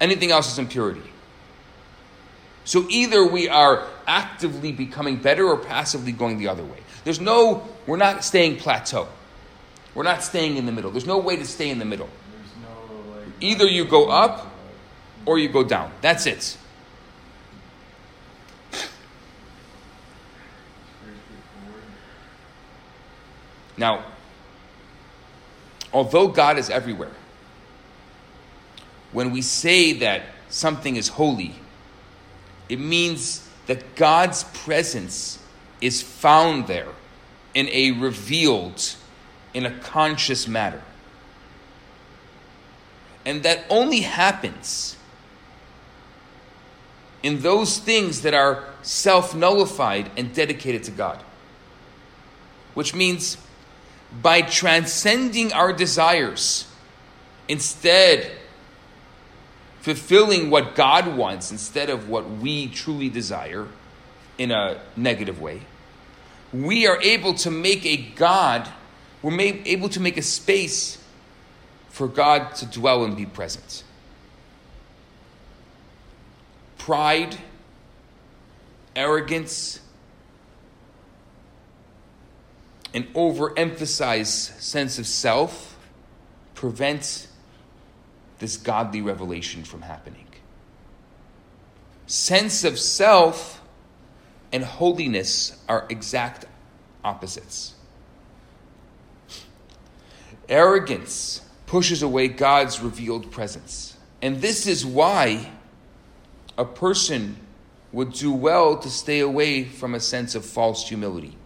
Anything 0.00 0.30
else 0.30 0.50
is 0.50 0.58
impurity. 0.58 1.02
So 2.64 2.86
either 2.88 3.24
we 3.26 3.48
are 3.48 3.86
actively 4.06 4.72
becoming 4.72 5.16
better 5.16 5.46
or 5.46 5.58
passively 5.58 6.12
going 6.12 6.38
the 6.38 6.48
other 6.48 6.64
way. 6.64 6.78
There's 7.04 7.20
no, 7.20 7.68
we're 7.86 7.98
not 7.98 8.24
staying 8.24 8.56
plateau. 8.56 9.08
We're 9.96 10.02
not 10.02 10.22
staying 10.22 10.58
in 10.58 10.66
the 10.66 10.72
middle. 10.72 10.90
There's 10.90 11.06
no 11.06 11.16
way 11.16 11.36
to 11.36 11.46
stay 11.46 11.70
in 11.70 11.78
the 11.78 11.86
middle. 11.86 12.10
Either 13.40 13.66
you 13.66 13.86
go 13.86 14.10
up 14.10 14.46
or 15.24 15.38
you 15.38 15.48
go 15.48 15.64
down. 15.64 15.90
That's 16.02 16.26
it. 16.26 16.58
Now, 23.78 24.04
although 25.94 26.28
God 26.28 26.58
is 26.58 26.68
everywhere, 26.68 27.12
when 29.12 29.32
we 29.32 29.40
say 29.40 29.94
that 29.94 30.24
something 30.50 30.96
is 30.96 31.08
holy, 31.08 31.54
it 32.68 32.78
means 32.78 33.48
that 33.66 33.96
God's 33.96 34.44
presence 34.44 35.42
is 35.80 36.02
found 36.02 36.66
there 36.66 36.88
in 37.54 37.66
a 37.70 37.92
revealed, 37.92 38.94
in 39.56 39.64
a 39.64 39.70
conscious 39.70 40.46
matter. 40.46 40.82
And 43.24 43.42
that 43.42 43.64
only 43.70 44.00
happens 44.00 44.96
in 47.22 47.40
those 47.40 47.78
things 47.78 48.20
that 48.20 48.34
are 48.34 48.64
self 48.82 49.34
nullified 49.34 50.10
and 50.14 50.34
dedicated 50.34 50.84
to 50.84 50.90
God. 50.90 51.22
Which 52.74 52.94
means 52.94 53.38
by 54.20 54.42
transcending 54.42 55.54
our 55.54 55.72
desires, 55.72 56.68
instead 57.48 58.30
fulfilling 59.80 60.50
what 60.50 60.74
God 60.74 61.16
wants 61.16 61.50
instead 61.50 61.88
of 61.88 62.10
what 62.10 62.28
we 62.28 62.68
truly 62.68 63.08
desire 63.08 63.68
in 64.36 64.50
a 64.50 64.82
negative 64.96 65.40
way, 65.40 65.62
we 66.52 66.86
are 66.86 67.00
able 67.00 67.32
to 67.32 67.50
make 67.50 67.86
a 67.86 67.96
God, 67.96 68.68
we're 69.26 69.60
able 69.64 69.88
to 69.88 69.98
make 69.98 70.16
a 70.16 70.22
space 70.22 71.02
for 71.88 72.06
God 72.06 72.54
to 72.54 72.66
dwell 72.66 73.04
and 73.04 73.16
be 73.16 73.26
present. 73.26 73.82
Pride, 76.78 77.36
arrogance, 78.94 79.80
an 82.94 83.02
overemphasized 83.14 84.60
sense 84.60 85.00
of 85.00 85.08
self 85.08 85.76
prevents 86.54 87.26
this 88.38 88.56
godly 88.56 89.02
revelation 89.02 89.64
from 89.64 89.82
happening. 89.82 90.28
Sense 92.06 92.62
of 92.62 92.78
self 92.78 93.60
and 94.52 94.62
holiness 94.62 95.60
are 95.68 95.84
exact 95.88 96.44
opposites. 97.02 97.75
Arrogance 100.48 101.42
pushes 101.66 102.02
away 102.02 102.28
God's 102.28 102.80
revealed 102.80 103.30
presence. 103.30 103.96
And 104.22 104.40
this 104.40 104.66
is 104.66 104.86
why 104.86 105.50
a 106.56 106.64
person 106.64 107.36
would 107.92 108.12
do 108.12 108.32
well 108.32 108.76
to 108.78 108.90
stay 108.90 109.20
away 109.20 109.64
from 109.64 109.94
a 109.94 110.00
sense 110.00 110.34
of 110.34 110.44
false 110.44 110.88
humility. 110.88 111.36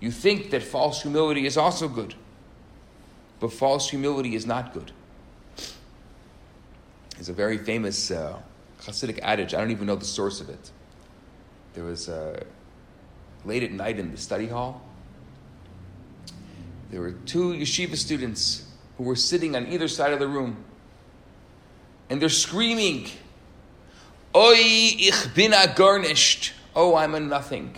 You 0.00 0.10
think 0.10 0.50
that 0.50 0.62
false 0.62 1.02
humility 1.02 1.46
is 1.46 1.56
also 1.56 1.88
good, 1.88 2.14
but 3.40 3.52
false 3.52 3.90
humility 3.90 4.34
is 4.34 4.46
not 4.46 4.72
good. 4.72 4.92
There's 7.14 7.28
a 7.28 7.32
very 7.32 7.58
famous 7.58 8.10
uh, 8.10 8.38
Hasidic 8.80 9.18
adage, 9.22 9.54
I 9.54 9.58
don't 9.58 9.70
even 9.70 9.86
know 9.86 9.96
the 9.96 10.04
source 10.04 10.40
of 10.40 10.50
it. 10.50 10.70
There 11.74 11.84
was 11.84 12.08
uh, 12.08 12.42
late 13.44 13.62
at 13.62 13.72
night 13.72 13.98
in 13.98 14.10
the 14.10 14.18
study 14.18 14.46
hall, 14.46 14.82
there 16.90 17.00
were 17.00 17.12
two 17.12 17.52
yeshiva 17.52 17.96
students 17.96 18.64
who 18.96 19.04
were 19.04 19.16
sitting 19.16 19.56
on 19.56 19.66
either 19.66 19.88
side 19.88 20.12
of 20.12 20.18
the 20.18 20.28
room, 20.28 20.64
and 22.08 22.22
they're 22.22 22.28
screaming, 22.28 23.08
Oi, 24.34 24.54
ich 24.56 25.34
bin 25.34 25.52
a 25.52 25.66
garnisht. 25.66 26.52
Oh, 26.74 26.94
I'm 26.94 27.14
a 27.14 27.20
nothing. 27.20 27.74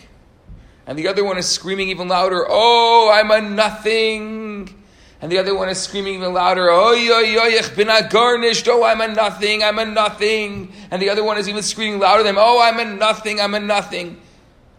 And 0.87 0.99
the 0.99 1.09
other 1.09 1.25
one 1.25 1.39
is 1.39 1.47
screaming 1.47 1.89
even 1.89 2.09
louder, 2.09 2.45
Oh, 2.49 3.11
I'm 3.13 3.31
a 3.31 3.41
nothing. 3.41 4.75
And 5.21 5.33
the 5.33 5.39
other 5.39 5.55
one 5.55 5.69
is 5.69 5.81
screaming 5.81 6.15
even 6.15 6.33
louder, 6.33 6.69
Oh, 6.71 6.93
yo, 6.93 7.21
yo, 7.21 7.47
ich 7.47 7.75
bin 7.75 7.89
a 7.89 8.03
garnisht. 8.09 8.69
Oh, 8.69 8.85
I'm 8.85 9.01
a 9.01 9.09
nothing. 9.09 9.63
I'm 9.63 9.79
a 9.79 9.85
nothing. 9.85 10.73
And 10.91 11.03
the 11.03 11.11
other 11.11 11.25
one 11.25 11.39
is 11.39 11.49
even 11.49 11.63
screaming 11.63 12.01
louder 12.01 12.23
than, 12.23 12.37
Oh, 12.39 12.61
I'm 12.61 12.79
a 12.79 12.85
nothing. 12.85 13.41
I'm 13.41 13.55
a 13.55 13.61
nothing. 13.61 14.21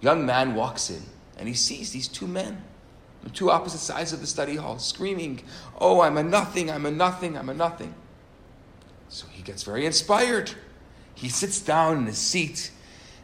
Young 0.01 0.25
man 0.25 0.55
walks 0.55 0.89
in 0.89 1.01
and 1.37 1.47
he 1.47 1.53
sees 1.53 1.91
these 1.91 2.07
two 2.07 2.27
men 2.27 2.63
two 3.27 3.51
opposite 3.51 3.79
sides 3.79 4.13
of 4.13 4.21
the 4.21 4.27
study 4.27 4.55
hall 4.55 4.79
screaming, 4.79 5.43
Oh, 5.77 6.01
I'm 6.01 6.17
a 6.17 6.23
nothing. 6.23 6.71
I'm 6.71 6.85
a 6.85 6.91
nothing. 6.91 7.37
I'm 7.37 7.49
a 7.49 7.53
nothing. 7.53 7.93
So 9.09 9.27
he 9.31 9.41
gets 9.41 9.63
very 9.63 9.85
inspired. 9.85 10.51
He 11.15 11.27
sits 11.27 11.59
down 11.59 11.97
in 11.97 12.05
his 12.05 12.17
seat 12.17 12.71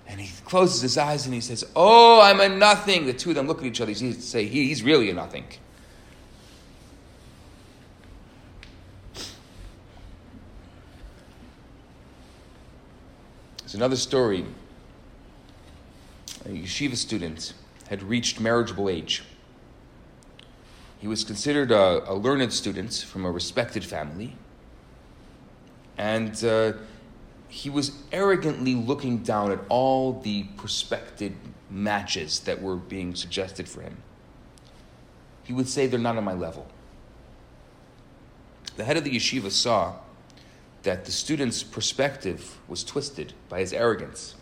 and 0.07 0.19
he 0.19 0.29
closes 0.43 0.81
his 0.81 0.97
eyes 0.97 1.25
and 1.25 1.33
he 1.33 1.41
says, 1.41 1.63
Oh, 1.75 2.21
I'm 2.21 2.39
a 2.41 2.49
nothing. 2.49 3.05
The 3.05 3.13
two 3.13 3.29
of 3.29 3.35
them 3.35 3.47
look 3.47 3.59
at 3.59 3.65
each 3.65 3.79
other. 3.79 3.91
He 3.91 4.13
say, 4.13 4.45
He's 4.45 4.83
really 4.83 5.09
a 5.09 5.13
nothing. 5.13 5.45
There's 13.59 13.75
another 13.75 13.95
story. 13.95 14.45
A 16.45 16.49
yeshiva 16.49 16.95
student 16.95 17.53
had 17.87 18.03
reached 18.03 18.39
marriageable 18.39 18.89
age. 18.89 19.23
He 21.05 21.07
was 21.07 21.23
considered 21.23 21.71
a, 21.71 22.11
a 22.11 22.15
learned 22.15 22.51
student 22.51 23.05
from 23.07 23.25
a 23.25 23.31
respected 23.31 23.85
family. 23.85 24.35
And 25.99 26.43
uh, 26.43 26.73
he 27.47 27.69
was 27.69 27.91
arrogantly 28.11 28.73
looking 28.73 29.19
down 29.19 29.51
at 29.51 29.59
all 29.69 30.19
the 30.19 30.45
prospective 30.57 31.33
matches 31.69 32.39
that 32.39 32.59
were 32.59 32.75
being 32.75 33.13
suggested 33.13 33.69
for 33.69 33.81
him. 33.81 33.97
He 35.43 35.53
would 35.53 35.69
say, 35.69 35.85
They're 35.85 35.99
not 35.99 36.17
on 36.17 36.23
my 36.23 36.33
level. 36.33 36.65
The 38.75 38.83
head 38.83 38.97
of 38.97 39.03
the 39.03 39.15
yeshiva 39.15 39.51
saw 39.51 39.97
that 40.81 41.05
the 41.05 41.11
student's 41.11 41.61
perspective 41.61 42.57
was 42.67 42.83
twisted 42.83 43.33
by 43.47 43.59
his 43.59 43.73
arrogance. 43.73 44.33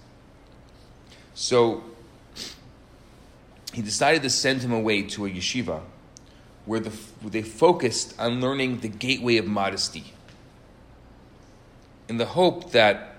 So 1.33 1.83
he 3.73 3.81
decided 3.81 4.21
to 4.21 4.29
send 4.29 4.61
him 4.61 4.71
away 4.71 5.01
to 5.01 5.25
a 5.25 5.29
yeshiva 5.29 5.81
where, 6.65 6.79
the, 6.79 6.89
where 6.89 7.31
they 7.31 7.41
focused 7.41 8.19
on 8.19 8.39
learning 8.39 8.79
the 8.79 8.87
gateway 8.87 9.37
of 9.37 9.45
modesty 9.45 10.13
in 12.07 12.17
the 12.17 12.25
hope 12.25 12.71
that 12.71 13.15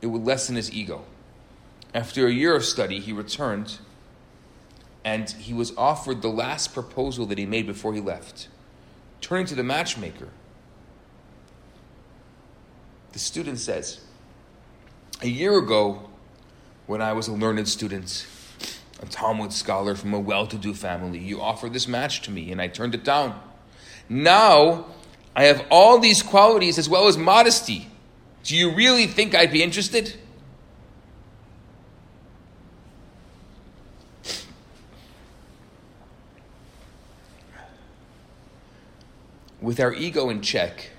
it 0.00 0.06
would 0.06 0.24
lessen 0.24 0.56
his 0.56 0.72
ego. 0.72 1.04
After 1.94 2.26
a 2.26 2.32
year 2.32 2.54
of 2.54 2.64
study, 2.64 3.00
he 3.00 3.12
returned 3.12 3.78
and 5.04 5.30
he 5.30 5.52
was 5.52 5.76
offered 5.76 6.22
the 6.22 6.28
last 6.28 6.72
proposal 6.72 7.26
that 7.26 7.36
he 7.36 7.44
made 7.44 7.66
before 7.66 7.92
he 7.92 8.00
left. 8.00 8.48
Turning 9.20 9.46
to 9.46 9.54
the 9.54 9.62
matchmaker, 9.62 10.28
the 13.12 13.18
student 13.18 13.58
says, 13.58 14.00
A 15.20 15.28
year 15.28 15.58
ago, 15.58 16.08
when 16.86 17.02
I 17.02 17.12
was 17.12 17.28
a 17.28 17.32
learned 17.32 17.68
student, 17.68 18.26
a 19.00 19.06
Talmud 19.06 19.52
scholar 19.52 19.94
from 19.94 20.14
a 20.14 20.20
well 20.20 20.46
to 20.46 20.56
do 20.56 20.74
family, 20.74 21.18
you 21.18 21.40
offered 21.40 21.72
this 21.72 21.88
match 21.88 22.22
to 22.22 22.30
me 22.30 22.52
and 22.52 22.60
I 22.60 22.68
turned 22.68 22.94
it 22.94 23.04
down. 23.04 23.40
Now, 24.08 24.86
I 25.34 25.44
have 25.44 25.66
all 25.70 25.98
these 25.98 26.22
qualities 26.22 26.78
as 26.78 26.88
well 26.88 27.08
as 27.08 27.18
modesty. 27.18 27.88
Do 28.44 28.56
you 28.56 28.74
really 28.74 29.06
think 29.06 29.34
I'd 29.34 29.50
be 29.50 29.62
interested? 29.62 30.14
With 39.60 39.80
our 39.80 39.94
ego 39.94 40.28
in 40.28 40.42
check, 40.42 40.90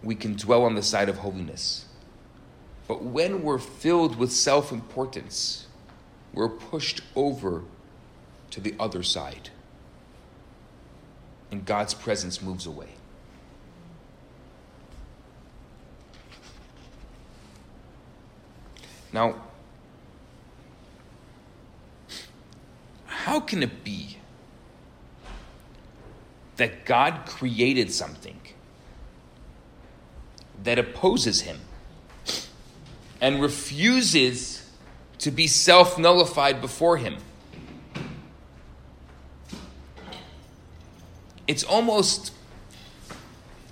we 0.00 0.14
can 0.14 0.36
dwell 0.36 0.62
on 0.62 0.76
the 0.76 0.82
side 0.82 1.08
of 1.08 1.18
holiness. 1.18 1.86
But 2.86 3.02
when 3.02 3.42
we're 3.42 3.58
filled 3.58 4.16
with 4.16 4.30
self 4.30 4.70
importance, 4.70 5.65
we're 6.36 6.48
pushed 6.50 7.00
over 7.16 7.64
to 8.50 8.60
the 8.60 8.74
other 8.78 9.02
side. 9.02 9.48
And 11.50 11.64
God's 11.64 11.94
presence 11.94 12.42
moves 12.42 12.66
away. 12.66 12.90
Now, 19.12 19.36
how 23.06 23.40
can 23.40 23.62
it 23.62 23.82
be 23.82 24.18
that 26.56 26.84
God 26.84 27.22
created 27.26 27.90
something 27.90 28.40
that 30.62 30.78
opposes 30.78 31.42
him 31.42 31.60
and 33.20 33.40
refuses 33.40 34.65
to 35.26 35.32
be 35.32 35.48
self 35.48 35.98
nullified 35.98 36.60
before 36.60 36.98
him? 36.98 37.16
It's 41.48 41.64
almost 41.64 42.32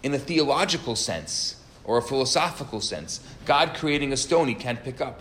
in 0.02 0.12
a 0.14 0.18
theological 0.18 0.96
sense 0.96 1.62
or 1.84 1.96
a 1.96 2.02
philosophical 2.02 2.80
sense. 2.80 3.20
God 3.44 3.74
creating 3.74 4.12
a 4.12 4.16
stone 4.16 4.48
he 4.48 4.54
can't 4.56 4.82
pick 4.82 5.00
up. 5.00 5.20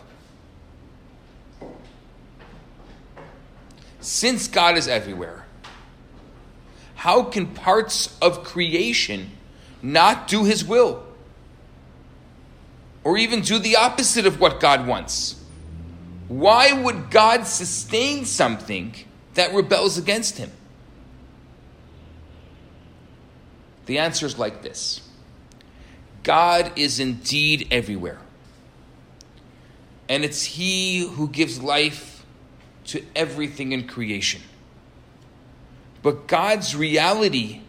Since 3.99 4.47
God 4.47 4.75
is 4.75 4.87
everywhere, 4.87 5.45
how 6.95 7.25
can 7.25 7.45
parts 7.45 8.17
of 8.23 8.43
creation 8.43 9.29
not 9.83 10.27
do 10.27 10.45
his 10.45 10.65
will? 10.65 11.03
Or 13.03 13.19
even 13.19 13.41
do 13.41 13.59
the 13.59 13.75
opposite 13.75 14.25
of 14.25 14.39
what 14.39 14.59
God 14.59 14.87
wants? 14.87 15.42
Why 16.33 16.73
would 16.73 17.11
God 17.11 17.45
sustain 17.45 18.25
something 18.25 18.95
that 19.35 19.53
rebels 19.53 19.99
against 19.99 20.39
him? 20.39 20.49
The 23.85 23.99
answer 23.99 24.25
is 24.25 24.39
like 24.39 24.63
this 24.63 25.01
God 26.23 26.71
is 26.75 26.99
indeed 26.99 27.67
everywhere. 27.69 28.17
And 30.09 30.25
it's 30.25 30.43
He 30.43 31.07
who 31.07 31.29
gives 31.29 31.61
life 31.61 32.25
to 32.85 33.05
everything 33.15 33.71
in 33.71 33.87
creation. 33.87 34.41
But 36.01 36.27
God's 36.27 36.75
reality 36.75 37.61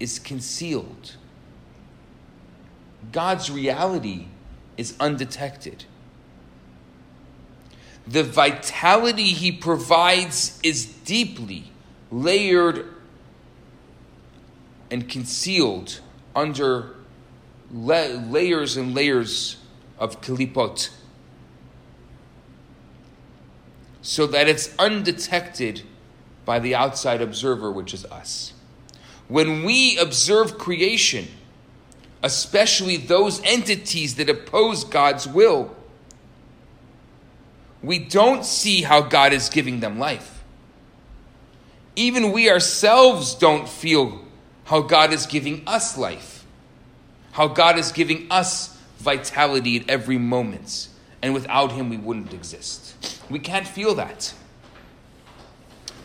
is 0.00 0.18
concealed. 0.18 1.16
God's 3.12 3.50
reality 3.50 4.28
is 4.78 4.96
undetected. 4.98 5.84
The 8.10 8.24
vitality 8.24 9.26
he 9.26 9.52
provides 9.52 10.58
is 10.64 10.84
deeply 10.84 11.70
layered 12.10 12.92
and 14.90 15.08
concealed 15.08 16.00
under 16.34 16.96
la- 17.72 18.18
layers 18.28 18.76
and 18.76 18.96
layers 18.96 19.58
of 19.96 20.20
kalipot 20.20 20.90
so 24.02 24.26
that 24.26 24.48
it's 24.48 24.74
undetected 24.76 25.82
by 26.44 26.58
the 26.58 26.74
outside 26.74 27.22
observer, 27.22 27.70
which 27.70 27.94
is 27.94 28.04
us. 28.06 28.54
When 29.28 29.62
we 29.62 29.96
observe 29.96 30.58
creation, 30.58 31.28
especially 32.24 32.96
those 32.96 33.40
entities 33.44 34.16
that 34.16 34.28
oppose 34.28 34.82
God's 34.82 35.28
will, 35.28 35.76
we 37.82 37.98
don't 37.98 38.44
see 38.44 38.82
how 38.82 39.00
God 39.00 39.32
is 39.32 39.48
giving 39.48 39.80
them 39.80 39.98
life. 39.98 40.42
Even 41.96 42.32
we 42.32 42.50
ourselves 42.50 43.34
don't 43.34 43.68
feel 43.68 44.20
how 44.64 44.80
God 44.82 45.12
is 45.12 45.26
giving 45.26 45.62
us 45.66 45.98
life. 45.98 46.44
how 47.32 47.48
God 47.48 47.78
is 47.78 47.92
giving 47.92 48.26
us 48.30 48.76
vitality 48.98 49.76
at 49.78 49.88
every 49.88 50.18
moment, 50.18 50.88
and 51.22 51.32
without 51.34 51.72
Him 51.72 51.88
we 51.88 51.96
wouldn't 51.96 52.34
exist. 52.34 53.20
We 53.30 53.38
can't 53.38 53.66
feel 53.66 53.94
that. 53.94 54.34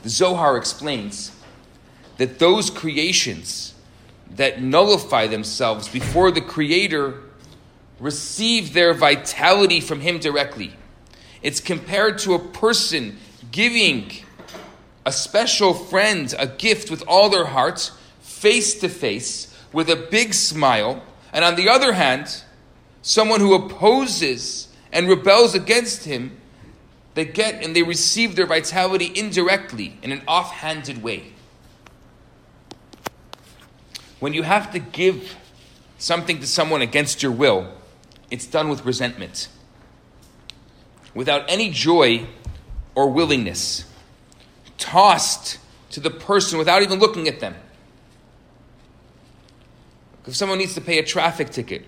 The 0.03 0.09
Zohar 0.09 0.57
explains 0.57 1.31
that 2.17 2.39
those 2.39 2.69
creations 2.69 3.73
that 4.29 4.61
nullify 4.61 5.27
themselves 5.27 5.87
before 5.89 6.31
the 6.31 6.41
Creator 6.41 7.21
receive 7.99 8.73
their 8.73 8.93
vitality 8.93 9.79
from 9.79 10.01
Him 10.01 10.19
directly. 10.19 10.73
It's 11.45 11.59
compared 11.59 12.17
to 12.21 12.33
a 12.33 12.39
person 12.39 13.19
giving 13.51 14.11
a 15.05 15.11
special 15.11 15.75
friend 15.75 16.33
a 16.39 16.47
gift 16.47 16.89
with 16.89 17.03
all 17.07 17.29
their 17.29 17.45
heart, 17.45 17.91
face 18.19 18.73
to 18.79 18.89
face, 18.89 19.55
with 19.71 19.87
a 19.91 19.95
big 19.95 20.33
smile, 20.33 21.03
and 21.31 21.45
on 21.45 21.55
the 21.55 21.69
other 21.69 21.93
hand, 21.93 22.41
someone 23.03 23.41
who 23.41 23.53
opposes 23.53 24.69
and 24.91 25.07
rebels 25.07 25.53
against 25.53 26.05
him, 26.05 26.35
they 27.13 27.25
get 27.25 27.63
and 27.63 27.75
they 27.75 27.83
receive 27.83 28.35
their 28.35 28.47
vitality 28.47 29.11
indirectly 29.13 29.99
in 30.01 30.11
an 30.11 30.23
offhanded 30.27 31.03
way. 31.03 31.31
When 34.19 34.33
you 34.33 34.41
have 34.41 34.71
to 34.71 34.79
give 34.79 35.35
something 35.99 36.39
to 36.39 36.47
someone 36.47 36.81
against 36.81 37.21
your 37.21 37.33
will, 37.33 37.71
it's 38.31 38.47
done 38.47 38.67
with 38.67 38.83
resentment, 38.83 39.47
without 41.15 41.45
any 41.47 41.71
joy 41.71 42.27
or 42.93 43.09
willingness, 43.09 43.85
tossed 44.77 45.57
to 45.89 45.99
the 45.99 46.11
person 46.11 46.59
without 46.59 46.83
even 46.83 46.99
looking 46.99 47.27
at 47.27 47.39
them. 47.39 47.55
If 50.27 50.35
someone 50.35 50.57
needs 50.57 50.75
to 50.75 50.81
pay 50.81 50.99
a 50.99 51.03
traffic 51.03 51.49
ticket, 51.49 51.85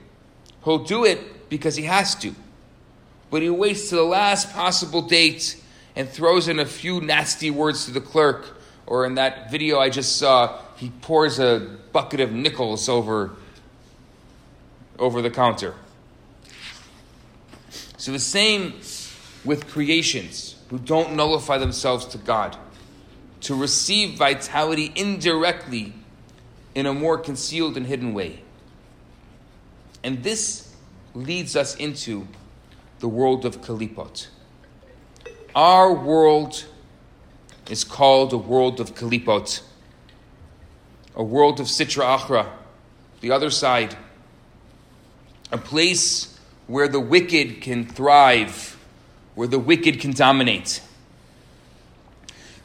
he'll 0.64 0.84
do 0.84 1.06
it 1.06 1.50
because 1.50 1.76
he 1.76 1.84
has 1.84 2.16
to. 2.16 2.34
But 3.30 3.42
he 3.42 3.50
waits 3.50 3.90
to 3.90 3.96
the 3.96 4.04
last 4.04 4.54
possible 4.54 5.02
date 5.02 5.62
and 5.96 6.08
throws 6.08 6.48
in 6.48 6.60
a 6.60 6.66
few 6.66 7.02
nasty 7.02 7.52
words 7.52 7.86
to 7.86 7.92
the 7.92 8.02
clerk. 8.02 8.58
Or 8.86 9.06
in 9.06 9.16
that 9.16 9.52
video 9.52 9.80
I 9.80 9.90
just 9.90 10.18
saw, 10.18 10.62
he 10.78 10.92
pours 11.02 11.40
a 11.40 11.78
bucket 11.92 12.22
of 12.22 12.32
nickels 12.32 12.88
over, 12.88 13.32
over 14.98 15.22
the 15.22 15.32
counter. 15.32 15.74
So 17.98 18.12
the 18.12 18.20
same 18.20 18.82
with 19.48 19.68
creations 19.68 20.56
who 20.70 20.78
don't 20.78 21.16
nullify 21.16 21.58
themselves 21.58 22.06
to 22.06 22.20
God. 22.20 22.56
To 23.42 23.56
receive 23.56 24.18
vitality 24.18 24.92
indirectly 24.96 25.94
in 26.76 26.86
a 26.86 26.94
more 26.94 27.18
concealed 27.18 27.78
and 27.78 27.88
hidden 27.88 28.14
way. 28.14 28.44
And 30.04 30.22
this 30.24 30.76
leads 31.16 31.56
us 31.56 31.76
into 31.76 32.28
the 33.00 33.08
world 33.08 33.46
of 33.46 33.62
Kalipot. 33.62 34.28
Our 35.56 35.94
world 35.94 36.66
is 37.70 37.84
called 37.84 38.34
a 38.34 38.38
world 38.38 38.80
of 38.80 38.96
Kalipot, 38.96 39.62
a 41.16 41.24
world 41.24 41.60
of 41.60 41.68
Sitra 41.68 42.18
Achra, 42.18 42.50
the 43.22 43.32
other 43.32 43.50
side, 43.50 43.96
a 45.52 45.58
place 45.58 46.38
where 46.68 46.88
the 46.88 47.00
wicked 47.00 47.62
can 47.62 47.86
thrive, 47.86 48.77
where 49.38 49.48
the 49.48 49.60
wicked 49.60 50.00
can 50.00 50.12
dominate. 50.12 50.82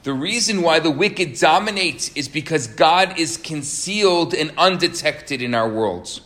The 0.05 0.15
reason 0.15 0.63
why 0.63 0.81
the 0.81 0.91
wicked 0.91 1.39
dominate 1.39 2.11
is 2.17 2.29
because 2.29 2.67
God 2.67 3.19
is 3.19 3.37
concealed 3.37 4.33
and 4.33 4.51
undetected 4.57 5.43
in 5.43 5.55
our 5.55 5.69
world. 5.69 6.23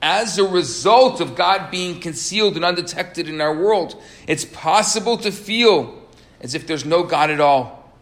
As 0.00 0.38
a 0.38 0.44
result 0.44 1.20
of 1.20 1.36
God 1.36 1.70
being 1.70 2.00
concealed 2.00 2.56
and 2.56 2.64
undetected 2.64 3.28
in 3.28 3.42
our 3.42 3.54
world, 3.54 4.02
it's 4.26 4.46
possible 4.46 5.18
to 5.18 5.30
feel 5.30 6.02
as 6.40 6.54
if 6.54 6.66
there's 6.66 6.86
no 6.86 7.02
God 7.02 7.28
at 7.28 7.38
all. 7.38 7.92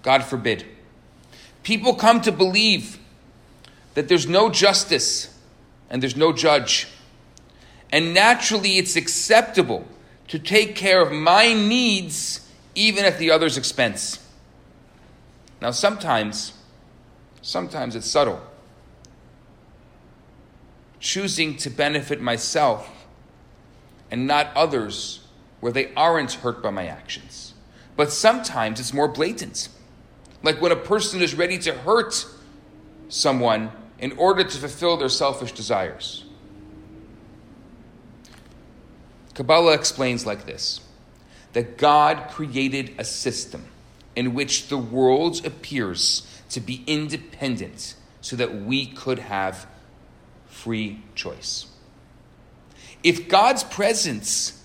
God 0.00 0.24
forbid. 0.24 0.64
People 1.64 1.96
come 1.96 2.22
to 2.22 2.32
believe 2.32 2.98
that 3.92 4.08
there's 4.08 4.26
no 4.26 4.48
justice 4.48 5.38
and 5.90 6.02
there's 6.02 6.16
no 6.16 6.32
judge. 6.32 6.88
And 7.92 8.14
naturally, 8.14 8.78
it's 8.78 8.96
acceptable 8.96 9.86
to 10.30 10.38
take 10.38 10.76
care 10.76 11.02
of 11.02 11.10
my 11.10 11.52
needs 11.52 12.48
even 12.76 13.04
at 13.04 13.18
the 13.18 13.32
other's 13.32 13.58
expense. 13.58 14.24
Now, 15.60 15.72
sometimes, 15.72 16.52
sometimes 17.42 17.96
it's 17.96 18.08
subtle. 18.08 18.40
Choosing 21.00 21.56
to 21.56 21.68
benefit 21.68 22.20
myself 22.20 22.88
and 24.08 24.28
not 24.28 24.52
others 24.54 25.26
where 25.58 25.72
they 25.72 25.92
aren't 25.94 26.34
hurt 26.34 26.62
by 26.62 26.70
my 26.70 26.86
actions. 26.86 27.54
But 27.96 28.12
sometimes 28.12 28.78
it's 28.78 28.94
more 28.94 29.08
blatant. 29.08 29.68
Like 30.44 30.60
when 30.60 30.70
a 30.70 30.76
person 30.76 31.22
is 31.22 31.34
ready 31.34 31.58
to 31.58 31.72
hurt 31.72 32.24
someone 33.08 33.72
in 33.98 34.12
order 34.12 34.44
to 34.44 34.58
fulfill 34.58 34.96
their 34.96 35.08
selfish 35.08 35.50
desires. 35.50 36.24
Kabbalah 39.40 39.72
explains 39.72 40.26
like 40.26 40.44
this 40.44 40.80
that 41.54 41.78
God 41.78 42.28
created 42.28 42.92
a 42.98 43.04
system 43.04 43.64
in 44.14 44.34
which 44.34 44.68
the 44.68 44.76
world 44.76 45.46
appears 45.46 46.26
to 46.50 46.60
be 46.60 46.84
independent 46.86 47.94
so 48.20 48.36
that 48.36 48.54
we 48.54 48.84
could 48.84 49.18
have 49.18 49.66
free 50.46 51.00
choice. 51.14 51.68
If 53.02 53.30
God's 53.30 53.64
presence 53.64 54.62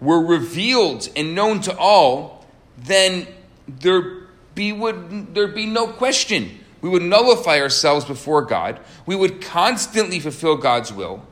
were 0.00 0.20
revealed 0.20 1.08
and 1.14 1.36
known 1.36 1.60
to 1.60 1.78
all, 1.78 2.44
then 2.76 3.28
there 3.68 4.26
be, 4.56 4.72
would 4.72 5.32
there 5.32 5.46
be 5.46 5.64
no 5.64 5.86
question. 5.86 6.58
We 6.80 6.88
would 6.88 7.02
nullify 7.02 7.60
ourselves 7.60 8.04
before 8.04 8.42
God. 8.42 8.80
We 9.06 9.14
would 9.14 9.40
constantly 9.40 10.18
fulfill 10.18 10.56
God's 10.56 10.92
will. 10.92 11.24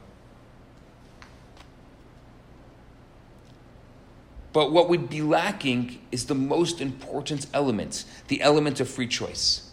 But 4.54 4.70
what 4.70 4.88
would 4.88 5.10
be 5.10 5.20
lacking 5.20 5.98
is 6.12 6.26
the 6.26 6.34
most 6.36 6.80
important 6.80 7.48
element 7.52 8.04
the 8.28 8.40
element 8.40 8.78
of 8.78 8.88
free 8.88 9.08
choice. 9.08 9.68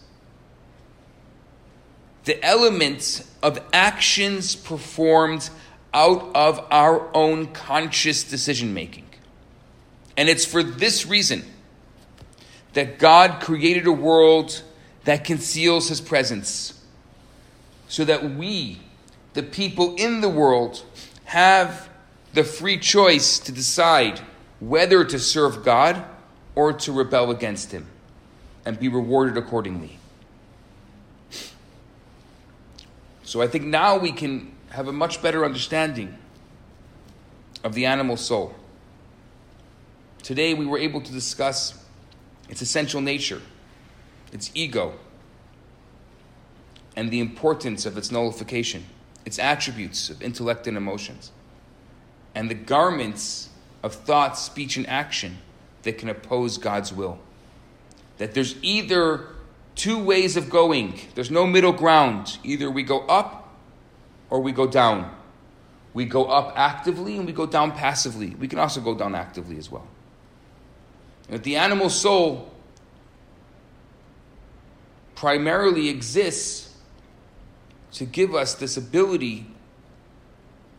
The 2.26 2.44
element 2.44 3.24
of 3.44 3.60
actions 3.72 4.56
performed 4.56 5.52
out 5.94 6.32
of 6.36 6.66
our 6.72 7.16
own 7.16 7.48
conscious 7.54 8.24
decision 8.24 8.74
making. 8.74 9.06
And 10.18 10.28
it's 10.28 10.46
for 10.46 10.64
this 10.64 11.06
reason 11.06 11.46
that 12.74 12.98
God 12.98 13.40
created 13.40 13.86
a 13.86 13.92
world 13.92 14.64
that 15.04 15.24
conceals 15.24 15.90
his 15.90 16.02
presence 16.02 16.84
so 17.88 18.04
that 18.06 18.32
we, 18.36 18.80
the 19.34 19.44
people 19.44 19.96
in 19.96 20.22
the 20.22 20.30
world, 20.30 20.84
have 21.26 21.88
the 22.34 22.44
free 22.44 22.80
choice 22.80 23.38
to 23.40 23.52
decide 23.52 24.22
whether 24.62 25.04
to 25.04 25.20
serve 25.20 25.66
God 25.66 26.06
or 26.56 26.72
to 26.72 26.92
rebel 26.94 27.32
against 27.32 27.72
Him 27.72 27.88
and 28.66 28.80
be 28.80 28.88
rewarded 28.88 29.36
accordingly. 29.36 29.98
So 33.24 33.42
I 33.42 33.48
think 33.48 33.66
now 33.66 33.98
we 33.98 34.12
can 34.12 34.54
have 34.70 34.88
a 34.88 34.94
much 34.94 35.22
better 35.22 35.44
understanding 35.44 36.16
of 37.64 37.74
the 37.74 37.86
animal 37.86 38.18
soul. 38.18 38.54
Today 40.22 40.54
we 40.54 40.66
were 40.66 40.78
able 40.78 41.02
to 41.02 41.12
discuss 41.12 41.84
its 42.48 42.62
essential 42.62 43.02
nature, 43.02 43.42
its 44.32 44.52
ego, 44.54 44.94
and 46.96 47.10
the 47.10 47.20
importance 47.20 47.86
of 47.86 47.98
its 47.98 48.12
nullification, 48.12 48.86
its 49.26 49.40
attributes 49.40 50.10
of 50.10 50.22
intellect 50.22 50.68
and 50.68 50.78
emotions, 50.78 51.32
and 52.36 52.50
the 52.50 52.56
garments 52.56 53.50
of 53.84 53.94
thought, 53.94 54.38
speech, 54.38 54.78
and 54.78 54.88
action 54.88 55.38
that 55.84 55.98
can 55.98 56.10
oppose 56.10 56.58
God's 56.58 56.94
will. 56.94 57.20
That 58.18 58.34
there's 58.34 58.56
either 58.62 59.28
two 59.76 60.04
ways 60.04 60.38
of 60.38 60.50
going, 60.50 61.00
there's 61.16 61.32
no 61.32 61.48
middle 61.48 61.72
ground. 61.74 62.38
Either 62.44 62.70
we 62.70 62.84
go 62.84 63.00
up 63.08 63.58
or 64.30 64.40
we 64.40 64.52
go 64.52 64.68
down. 64.68 65.16
We 65.94 66.06
go 66.06 66.26
up 66.26 66.54
actively 66.56 67.18
and 67.18 67.26
we 67.26 67.34
go 67.34 67.46
down 67.46 67.72
passively. 67.72 68.30
We 68.36 68.48
can 68.48 68.60
also 68.60 68.80
go 68.80 68.96
down 68.96 69.16
actively 69.16 69.58
as 69.58 69.72
well. 69.72 69.88
And 71.30 71.44
the 71.44 71.58
animal 71.58 71.90
soul 71.90 72.54
primarily 75.16 75.90
exists 75.90 76.76
to 77.94 78.06
give 78.06 78.34
us 78.34 78.56
this 78.56 78.78
ability 78.78 79.48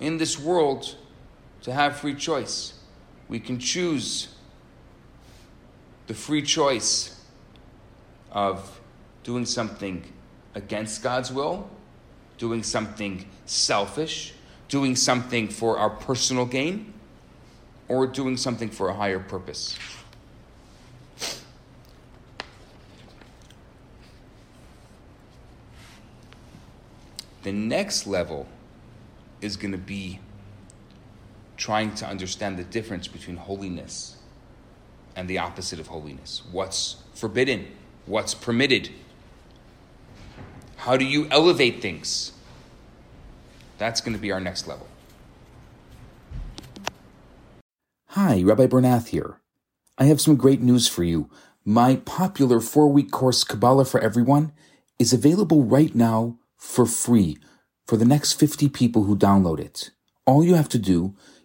in 0.00 0.18
this 0.18 0.38
world 0.38 0.96
to 1.62 1.72
have 1.72 1.96
free 1.96 2.14
choice 2.14 2.74
we 3.32 3.40
can 3.40 3.58
choose 3.58 4.28
the 6.06 6.12
free 6.12 6.42
choice 6.42 7.18
of 8.30 8.78
doing 9.24 9.46
something 9.46 10.04
against 10.54 11.02
God's 11.02 11.32
will, 11.32 11.70
doing 12.36 12.62
something 12.62 13.26
selfish, 13.46 14.34
doing 14.68 14.94
something 14.94 15.48
for 15.48 15.78
our 15.78 15.88
personal 15.88 16.44
gain, 16.44 16.92
or 17.88 18.06
doing 18.06 18.36
something 18.36 18.68
for 18.68 18.90
a 18.90 18.94
higher 18.94 19.18
purpose. 19.18 19.78
The 27.44 27.52
next 27.52 28.06
level 28.06 28.46
is 29.40 29.56
going 29.56 29.72
to 29.72 29.78
be 29.78 30.20
trying 31.62 31.94
to 31.94 32.04
understand 32.04 32.58
the 32.58 32.64
difference 32.64 33.06
between 33.06 33.36
holiness 33.36 34.16
and 35.14 35.28
the 35.28 35.38
opposite 35.38 35.78
of 35.78 35.86
holiness. 35.86 36.42
What's 36.50 36.96
forbidden? 37.14 37.68
What's 38.04 38.34
permitted? 38.34 38.90
How 40.78 40.96
do 40.96 41.04
you 41.04 41.28
elevate 41.30 41.80
things? 41.80 42.32
That's 43.78 44.00
going 44.00 44.16
to 44.16 44.20
be 44.20 44.32
our 44.32 44.40
next 44.40 44.66
level. 44.66 44.88
Hi, 48.08 48.42
Rabbi 48.42 48.66
Bernath 48.66 49.08
here. 49.08 49.36
I 49.96 50.06
have 50.06 50.20
some 50.20 50.34
great 50.34 50.60
news 50.60 50.88
for 50.88 51.04
you. 51.04 51.30
My 51.64 51.94
popular 51.94 52.58
four 52.58 52.88
week 52.88 53.12
course, 53.12 53.44
Kabbalah 53.44 53.84
for 53.84 54.00
Everyone, 54.00 54.50
is 54.98 55.12
available 55.12 55.62
right 55.62 55.94
now 55.94 56.38
for 56.56 56.86
free 56.86 57.38
for 57.86 57.96
the 57.96 58.04
next 58.04 58.32
50 58.32 58.68
people 58.68 59.04
who 59.04 59.16
download 59.16 59.60
it. 59.60 59.92
All 60.26 60.42
you 60.42 60.56
have 60.56 60.68
to 60.70 60.78
do 60.78 61.14